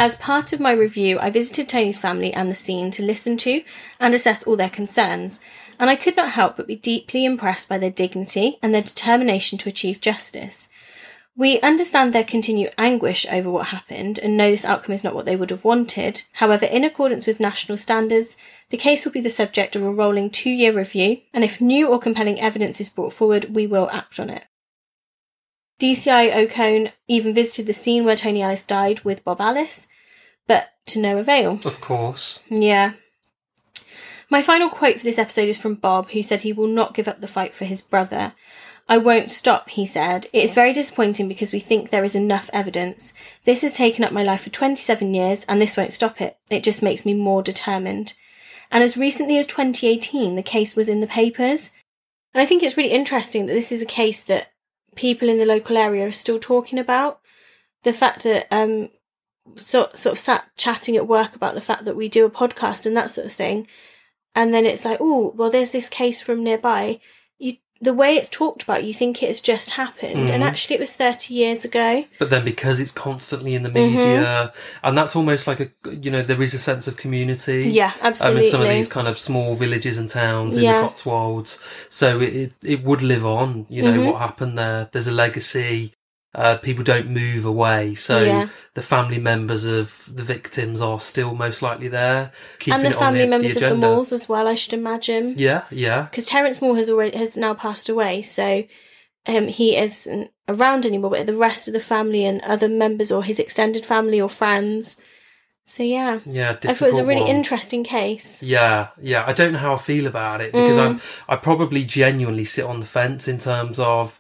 As 0.02 0.16
part 0.16 0.52
of 0.52 0.60
my 0.60 0.72
review, 0.72 1.20
I 1.20 1.30
visited 1.30 1.70
Tony's 1.70 2.00
family 2.00 2.34
and 2.34 2.50
the 2.50 2.56
scene 2.56 2.90
to 2.90 3.04
listen 3.04 3.38
to 3.38 3.64
and 4.00 4.16
assess 4.16 4.42
all 4.42 4.56
their 4.56 4.68
concerns, 4.68 5.40
and 5.78 5.92
I 5.92 5.96
could 5.96 6.18
not 6.18 6.32
help 6.32 6.58
but 6.58 6.66
be 6.66 6.76
deeply 6.76 7.24
impressed 7.24 7.70
by 7.70 7.78
their 7.78 7.92
dignity 7.92 8.58
and 8.64 8.74
their 8.74 8.82
determination 8.82 9.60
to 9.60 9.70
achieve 9.70 10.02
justice. 10.02 10.70
We 11.38 11.62
understand 11.62 12.14
their 12.14 12.24
continued 12.24 12.74
anguish 12.80 13.28
over 13.32 13.52
what 13.52 13.68
happened 13.68 14.18
and 14.18 14.36
know 14.36 14.50
this 14.50 14.66
outcome 14.66 14.96
is 14.96 15.04
not 15.04 15.14
what 15.14 15.28
they 15.28 15.36
would 15.36 15.52
have 15.52 15.64
wanted. 15.64 16.24
However, 16.34 16.66
in 16.66 16.84
accordance 16.84 17.28
with 17.28 17.40
national 17.40 17.78
standards, 17.78 18.38
the 18.72 18.78
case 18.78 19.06
will 19.06 19.12
be 19.12 19.22
the 19.22 19.30
subject 19.30 19.76
of 19.76 19.84
a 19.84 19.92
rolling 19.92 20.32
two 20.32 20.50
year 20.50 20.74
review, 20.74 21.22
and 21.32 21.44
if 21.44 21.62
new 21.62 21.88
or 21.88 22.00
compelling 22.00 22.42
evidence 22.42 22.82
is 22.82 22.90
brought 22.90 23.14
forward, 23.14 23.54
we 23.56 23.68
will 23.68 23.88
act 23.92 24.20
on 24.20 24.32
it. 24.32 24.46
DCI 25.80 26.36
O'Cone 26.36 26.92
even 27.08 27.36
visited 27.36 27.68
the 27.68 27.74
scene 27.74 28.04
where 28.04 28.16
Tony 28.16 28.42
Ellis 28.42 28.64
died 28.64 29.00
with 29.02 29.24
Bob 29.24 29.42
Ellis, 29.42 29.88
but 30.52 30.74
to 30.86 31.00
no 31.00 31.18
avail. 31.18 31.62
Of 31.64 31.80
course. 31.80 32.40
Yeah. 32.50 32.92
My 34.30 34.42
final 34.42 34.68
quote 34.68 34.98
for 34.98 35.06
this 35.06 35.18
episode 35.18 35.48
is 35.48 35.58
from 35.58 35.76
Bob, 35.76 36.10
who 36.10 36.22
said 36.22 36.42
he 36.42 36.52
will 36.52 36.68
not 36.68 36.94
give 36.94 37.08
up 37.08 37.22
the 37.22 37.28
fight 37.28 37.56
for 37.56 37.64
his 37.64 37.82
brother. 37.82 38.34
I 38.90 38.98
won't 38.98 39.32
stop, 39.32 39.70
he 39.70 39.86
said. 39.86 40.28
It 40.34 40.44
is 40.44 40.54
very 40.54 40.74
disappointing 40.74 41.30
because 41.30 41.54
we 41.54 41.62
think 41.62 41.90
there 41.90 42.04
is 42.04 42.16
enough 42.16 42.50
evidence. 42.52 43.14
This 43.46 43.62
has 43.62 43.72
taken 43.72 44.04
up 44.04 44.12
my 44.12 44.24
life 44.24 44.42
for 44.42 44.50
27 44.50 45.14
years, 45.14 45.46
and 45.46 45.62
this 45.62 45.78
won't 45.78 45.94
stop 45.94 46.20
it. 46.20 46.38
It 46.50 46.66
just 46.66 46.84
makes 46.84 47.06
me 47.06 47.14
more 47.14 47.42
determined. 47.42 48.14
And 48.70 48.84
as 48.84 48.98
recently 48.98 49.38
as 49.38 49.48
2018, 49.48 50.36
the 50.36 50.44
case 50.44 50.76
was 50.76 50.90
in 50.90 51.00
the 51.00 51.08
papers. 51.08 51.72
And 52.34 52.42
I 52.42 52.46
think 52.46 52.62
it's 52.62 52.76
really 52.76 52.92
interesting 52.92 53.46
that 53.46 53.54
this 53.54 53.72
is 53.72 53.82
a 53.82 53.86
case 53.86 54.22
that 54.24 54.50
people 54.98 55.30
in 55.30 55.40
the 55.40 55.46
local 55.46 55.78
area 55.78 56.08
are 56.08 56.12
still 56.12 56.40
talking 56.40 56.78
about. 56.78 57.22
The 57.84 57.94
fact 57.94 58.24
that 58.24 58.48
um 58.52 58.90
so, 59.58 59.90
sort 59.94 60.14
of 60.14 60.20
sat 60.20 60.46
chatting 60.58 60.96
at 60.96 61.08
work 61.08 61.36
about 61.36 61.56
the 61.56 61.62
fact 61.62 61.86
that 61.86 61.96
we 61.96 62.08
do 62.10 62.26
a 62.26 62.30
podcast 62.32 62.86
and 62.86 62.96
that 62.98 63.12
sort 63.12 63.28
of 63.28 63.34
thing. 63.34 63.68
And 64.36 64.54
then 64.54 64.66
it's 64.66 64.86
like, 64.86 64.98
oh, 65.02 65.34
well, 65.36 65.50
there's 65.52 65.72
this 65.72 65.90
case 65.90 66.22
from 66.22 66.44
nearby. 66.44 67.00
You, 67.38 67.58
the 67.82 67.94
way 67.94 68.16
it's 68.16 68.30
talked 68.30 68.64
about, 68.64 68.84
you 68.86 68.94
think 68.94 69.22
it 69.22 69.28
has 69.28 69.42
just 69.42 69.72
happened, 69.72 70.30
and 70.30 70.42
Mhm. 70.44 70.46
actually, 70.46 70.76
it 70.76 70.80
was 70.80 70.94
thirty 70.94 71.34
years 71.34 71.66
ago. 71.66 72.06
But 72.20 72.30
then 72.30 72.46
because 72.46 72.80
it's 72.80 72.92
constantly 72.92 73.56
in 73.56 73.64
the 73.64 73.70
Mm-hmm. 73.70 73.96
media, 73.98 74.54
and 74.84 74.96
that's 74.96 75.16
almost 75.16 75.48
like 75.48 75.60
a, 75.60 75.72
you 75.92 76.12
know, 76.12 76.22
there 76.22 76.42
is 76.42 76.54
a 76.54 76.60
sense 76.60 76.88
of 76.88 76.96
community. 76.96 77.70
Yeah, 77.72 77.92
Um, 78.02 78.14
absolutely. 78.14 78.46
in 78.46 78.52
some 78.52 78.62
of 78.62 78.68
these 78.70 78.88
kind 78.88 79.08
of 79.08 79.18
small 79.18 79.56
villages 79.56 79.98
and 79.98 80.08
towns 80.10 80.56
in 80.56 80.64
Yeah. 80.64 80.82
the 80.82 80.88
Cotswolds. 80.90 81.58
So 81.90 82.22
it, 82.22 82.36
it, 82.36 82.52
it 82.64 82.84
would 82.84 83.02
live 83.02 83.26
on, 83.26 83.66
you 83.70 83.82
know, 83.82 83.94
Mhm. 83.94 84.06
what 84.12 84.22
happened 84.22 84.58
there. 84.60 84.88
There's 84.92 85.08
a 85.08 85.12
legacy. 85.12 85.94
Uh, 86.34 86.56
people 86.56 86.84
don't 86.84 87.10
move 87.10 87.44
away. 87.46 87.94
So 87.96 88.22
Yeah. 88.24 88.48
the 88.74 88.82
family 88.82 89.20
members 89.20 89.66
of 89.66 90.10
the 90.14 90.24
victims 90.24 90.82
are 90.82 90.98
still 91.00 91.34
most 91.36 91.62
likely 91.62 91.90
there. 91.90 92.32
Keeping 92.60 92.86
and 92.86 92.86
the 92.94 92.98
family 92.98 93.24
on 93.24 93.30
the, 93.30 93.38
members 93.38 93.56
the 93.56 93.66
of 93.66 93.70
the. 93.72 93.88
Moores 93.88 94.14
as 94.14 94.30
well, 94.30 94.48
I 94.48 94.56
should 94.56 94.74
imagine. 94.74 95.34
Yeah, 95.38 95.64
yeah. 95.72 96.04
because 96.04 96.26
Terence 96.28 96.62
Moore 96.62 96.78
has 96.78 96.90
already 96.90 97.18
has 97.18 97.36
now 97.36 97.54
passed 97.54 97.90
away, 97.90 98.22
so 98.22 98.64
um, 99.28 99.48
he 99.50 99.76
isn't 99.76 100.32
around 100.48 100.86
anymore. 100.86 101.12
But 101.12 101.28
the 101.28 101.36
rest 101.36 101.68
of 101.68 101.74
the 101.74 101.82
family 101.82 102.24
and 102.24 102.40
other 102.44 102.70
members, 102.70 103.12
or 103.12 103.24
his 103.24 103.38
extended 103.40 103.86
family 103.86 104.22
or 104.22 104.30
friends. 104.30 104.96
So 105.66 105.84
yeah, 105.84 106.20
Yeah, 106.26 106.52
I 106.52 106.74
thought 106.74 106.88
it 106.88 106.92
was 106.92 106.98
a 106.98 107.06
really 107.06 107.22
one. 107.22 107.30
interesting 107.30 107.84
case. 107.84 108.42
Yeah, 108.42 108.88
yeah. 109.02 109.24
I 109.28 109.34
don't 109.34 109.52
know 109.54 109.60
how 109.60 109.74
I 109.74 109.78
feel 109.78 110.08
about 110.08 110.40
it 110.42 110.52
because 110.54 110.78
Mm. 110.78 110.86
I'm 110.86 111.02
I 111.30 111.36
probably 111.36 111.84
genuinely 111.86 112.46
sit 112.46 112.64
on 112.66 112.80
the 112.80 112.86
fence 112.86 113.28
in 113.28 113.38
terms 113.38 113.80
of 113.80 114.18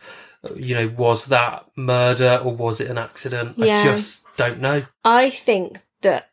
you 0.55 0.75
know 0.75 0.87
was 0.97 1.27
that 1.27 1.65
murder 1.75 2.41
or 2.43 2.55
was 2.55 2.81
it 2.81 2.89
an 2.89 2.97
accident? 2.97 3.61
I 3.61 3.83
just 3.83 4.25
don't 4.35 4.59
know. 4.59 4.83
I 5.03 5.29
think 5.29 5.79
that 6.01 6.29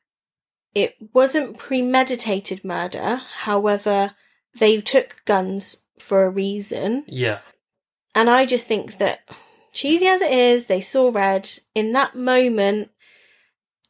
it 0.75 0.97
wasn't 1.13 1.59
premeditated 1.59 2.65
murder. 2.65 3.21
However, 3.41 4.15
they 4.59 4.81
took 4.81 5.17
guns 5.25 5.77
for 5.99 6.25
a 6.25 6.31
reason, 6.31 7.05
Yeah, 7.07 7.41
and 8.15 8.31
I 8.31 8.47
just 8.47 8.67
think 8.67 8.99
that 8.99 9.21
cheesy 9.73 10.07
as 10.07 10.21
it 10.21 10.33
is, 10.33 10.67
they 10.67 10.81
saw 10.81 11.11
red 11.11 11.51
in 11.75 11.93
that 11.93 12.15
moment. 12.15 12.91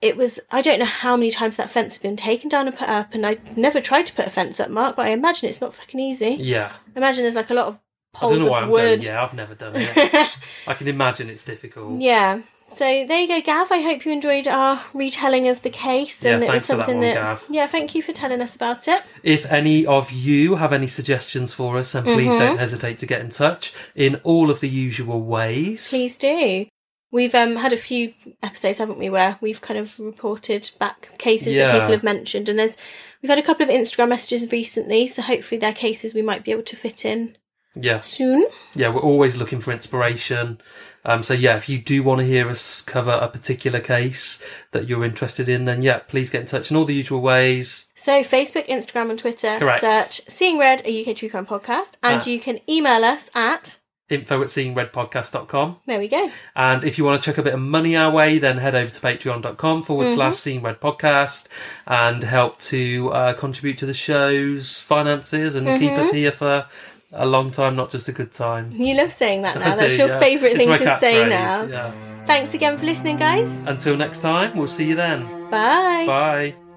It 0.00 0.16
was, 0.16 0.38
I 0.50 0.62
don't 0.62 0.78
know 0.78 0.84
how 0.84 1.16
many 1.16 1.30
times 1.30 1.56
that 1.56 1.70
fence 1.70 1.96
had 1.96 2.02
been 2.02 2.16
taken 2.16 2.48
down 2.48 2.68
and 2.68 2.76
put 2.76 2.88
up, 2.88 3.12
and 3.12 3.26
I 3.26 3.38
never 3.56 3.80
tried 3.80 4.06
to 4.06 4.14
put 4.14 4.26
a 4.26 4.30
fence 4.30 4.60
up, 4.60 4.70
Mark, 4.70 4.94
but 4.96 5.06
I 5.06 5.10
imagine 5.10 5.48
it's 5.48 5.60
not 5.60 5.74
fucking 5.74 5.98
easy. 6.00 6.36
yeah. 6.38 6.72
I 6.94 6.98
imagine 6.98 7.24
there's 7.24 7.34
like 7.34 7.50
a 7.50 7.54
lot 7.54 7.66
of 7.66 7.80
I 8.14 8.18
poles 8.18 8.32
don't 8.32 8.40
know 8.44 8.50
why 8.50 8.60
I'm 8.60 8.70
going. 8.70 8.82
wood. 8.90 9.04
Yeah, 9.04 9.22
I've 9.22 9.34
never 9.34 9.54
done 9.54 9.74
it. 9.76 9.90
I 10.66 10.74
can 10.74 10.88
imagine 10.88 11.28
it's 11.30 11.44
difficult. 11.44 12.00
Yeah. 12.00 12.40
So 12.70 12.84
there 12.84 13.20
you 13.20 13.28
go, 13.28 13.40
Gav. 13.40 13.72
I 13.72 13.80
hope 13.80 14.04
you 14.04 14.12
enjoyed 14.12 14.46
our 14.46 14.82
retelling 14.92 15.48
of 15.48 15.62
the 15.62 15.70
case, 15.70 16.22
Yeah, 16.22 16.34
and 16.34 16.44
it 16.44 16.52
was 16.52 16.66
for 16.66 16.76
that 16.76 16.86
something 16.86 16.98
one, 16.98 17.14
Gav. 17.14 17.46
Yeah, 17.50 17.66
thank 17.66 17.94
you 17.94 18.02
for 18.02 18.12
telling 18.12 18.42
us 18.42 18.54
about 18.56 18.86
it. 18.88 19.02
If 19.22 19.46
any 19.50 19.86
of 19.86 20.10
you 20.12 20.56
have 20.56 20.72
any 20.74 20.86
suggestions 20.86 21.54
for 21.54 21.78
us, 21.78 21.92
then 21.92 22.02
please 22.04 22.30
Mhm. 22.32 22.38
don't 22.38 22.58
hesitate 22.58 22.98
to 22.98 23.06
get 23.06 23.20
in 23.22 23.30
touch 23.30 23.72
in 23.94 24.16
all 24.16 24.50
of 24.50 24.60
the 24.60 24.68
usual 24.68 25.22
ways. 25.22 25.88
Please 25.88 26.18
do. 26.18 26.66
We've 27.10 27.34
um 27.34 27.56
had 27.56 27.72
a 27.72 27.78
few 27.78 28.12
episodes, 28.42 28.76
haven't 28.78 28.98
we, 28.98 29.08
where 29.08 29.38
we've 29.40 29.62
kind 29.62 29.78
of 29.80 29.98
reported 29.98 30.70
back 30.78 31.16
cases 31.18 31.54
Yeah. 31.54 31.68
that 31.68 31.72
people 31.80 31.92
have 31.92 32.02
mentioned, 32.02 32.50
and 32.50 32.58
there's 32.58 32.76
we've 33.22 33.30
had 33.30 33.38
a 33.38 33.42
couple 33.42 33.64
of 33.64 33.70
Instagram 33.74 34.08
messages 34.10 34.50
recently, 34.52 35.08
so 35.08 35.22
hopefully 35.22 35.58
they're 35.58 35.72
cases 35.72 36.12
we 36.14 36.20
might 36.22 36.44
be 36.44 36.50
able 36.52 36.64
to 36.64 36.76
fit 36.76 37.06
in 37.06 37.36
Yeah, 37.80 38.00
soon. 38.00 38.44
yeah. 38.74 38.88
We're 38.88 39.00
always 39.00 39.36
looking 39.36 39.60
for 39.60 39.72
inspiration. 39.72 40.60
Um, 41.04 41.22
so 41.22 41.32
yeah, 41.32 41.56
if 41.56 41.68
you 41.68 41.78
do 41.78 42.02
want 42.02 42.20
to 42.20 42.26
hear 42.26 42.48
us 42.48 42.82
cover 42.82 43.12
a 43.12 43.28
particular 43.28 43.80
case 43.80 44.44
that 44.72 44.88
you're 44.88 45.04
interested 45.04 45.48
in, 45.48 45.64
then 45.64 45.80
yeah, 45.82 45.98
please 46.00 46.28
get 46.28 46.40
in 46.42 46.46
touch 46.48 46.70
in 46.70 46.76
all 46.76 46.84
the 46.84 46.94
usual 46.94 47.20
ways. 47.22 47.90
So 47.94 48.22
Facebook, 48.24 48.66
Instagram, 48.68 49.10
and 49.10 49.18
Twitter. 49.18 49.56
Correct. 49.58 49.80
Search 49.80 50.20
Seeing 50.28 50.58
Red, 50.58 50.82
a 50.84 51.04
UK 51.10 51.16
True 51.16 51.30
Crime 51.30 51.46
podcast, 51.46 51.96
and 52.02 52.26
you 52.26 52.40
can 52.40 52.58
email 52.68 53.04
us 53.04 53.30
at. 53.34 53.76
Info 54.10 54.40
at 54.40 54.48
seeingredpodcast.com. 54.48 55.76
There 55.86 55.98
we 55.98 56.08
go. 56.08 56.30
And 56.56 56.82
if 56.84 56.96
you 56.98 57.04
want 57.04 57.22
to 57.22 57.30
chuck 57.30 57.38
a 57.38 57.42
bit 57.42 57.52
of 57.54 57.60
money 57.60 57.94
our 57.96 58.10
way, 58.10 58.38
then 58.38 58.56
head 58.58 58.74
over 58.74 58.90
to 58.90 59.00
patreon.com 59.00 59.82
forward 59.82 60.06
Mm-hmm. 60.06 60.14
slash 60.14 60.36
Seeing 60.36 60.62
Red 60.62 60.80
Podcast 60.80 61.48
and 61.86 62.22
help 62.24 62.58
to 62.62 63.10
uh, 63.12 63.32
contribute 63.34 63.76
to 63.78 63.86
the 63.86 63.94
show's 63.94 64.80
finances 64.80 65.54
and 65.54 65.66
keep 65.78 65.90
Mm-hmm. 65.90 66.00
us 66.00 66.10
here 66.10 66.32
for 66.32 66.66
a 67.12 67.26
long 67.26 67.50
time, 67.50 67.76
not 67.76 67.90
just 67.90 68.08
a 68.08 68.12
good 68.12 68.32
time. 68.32 68.70
You 68.72 68.94
love 68.94 69.12
saying 69.12 69.42
that 69.42 69.56
now. 69.60 69.72
I 69.72 69.76
That's 69.76 69.92
do, 69.92 69.98
your 69.98 70.08
yeah. 70.08 70.18
favourite 70.20 70.56
thing 70.56 70.70
to 70.70 70.98
say 71.00 71.28
now. 71.28 71.64
Yeah. 71.64 72.24
Thanks 72.26 72.52
again 72.54 72.76
for 72.78 72.84
listening, 72.84 73.16
guys. 73.16 73.60
Until 73.60 73.96
next 73.96 74.20
time, 74.20 74.56
we'll 74.56 74.68
see 74.68 74.88
you 74.88 74.94
then. 74.94 75.24
Bye. 75.50 76.04
Bye. 76.06 76.67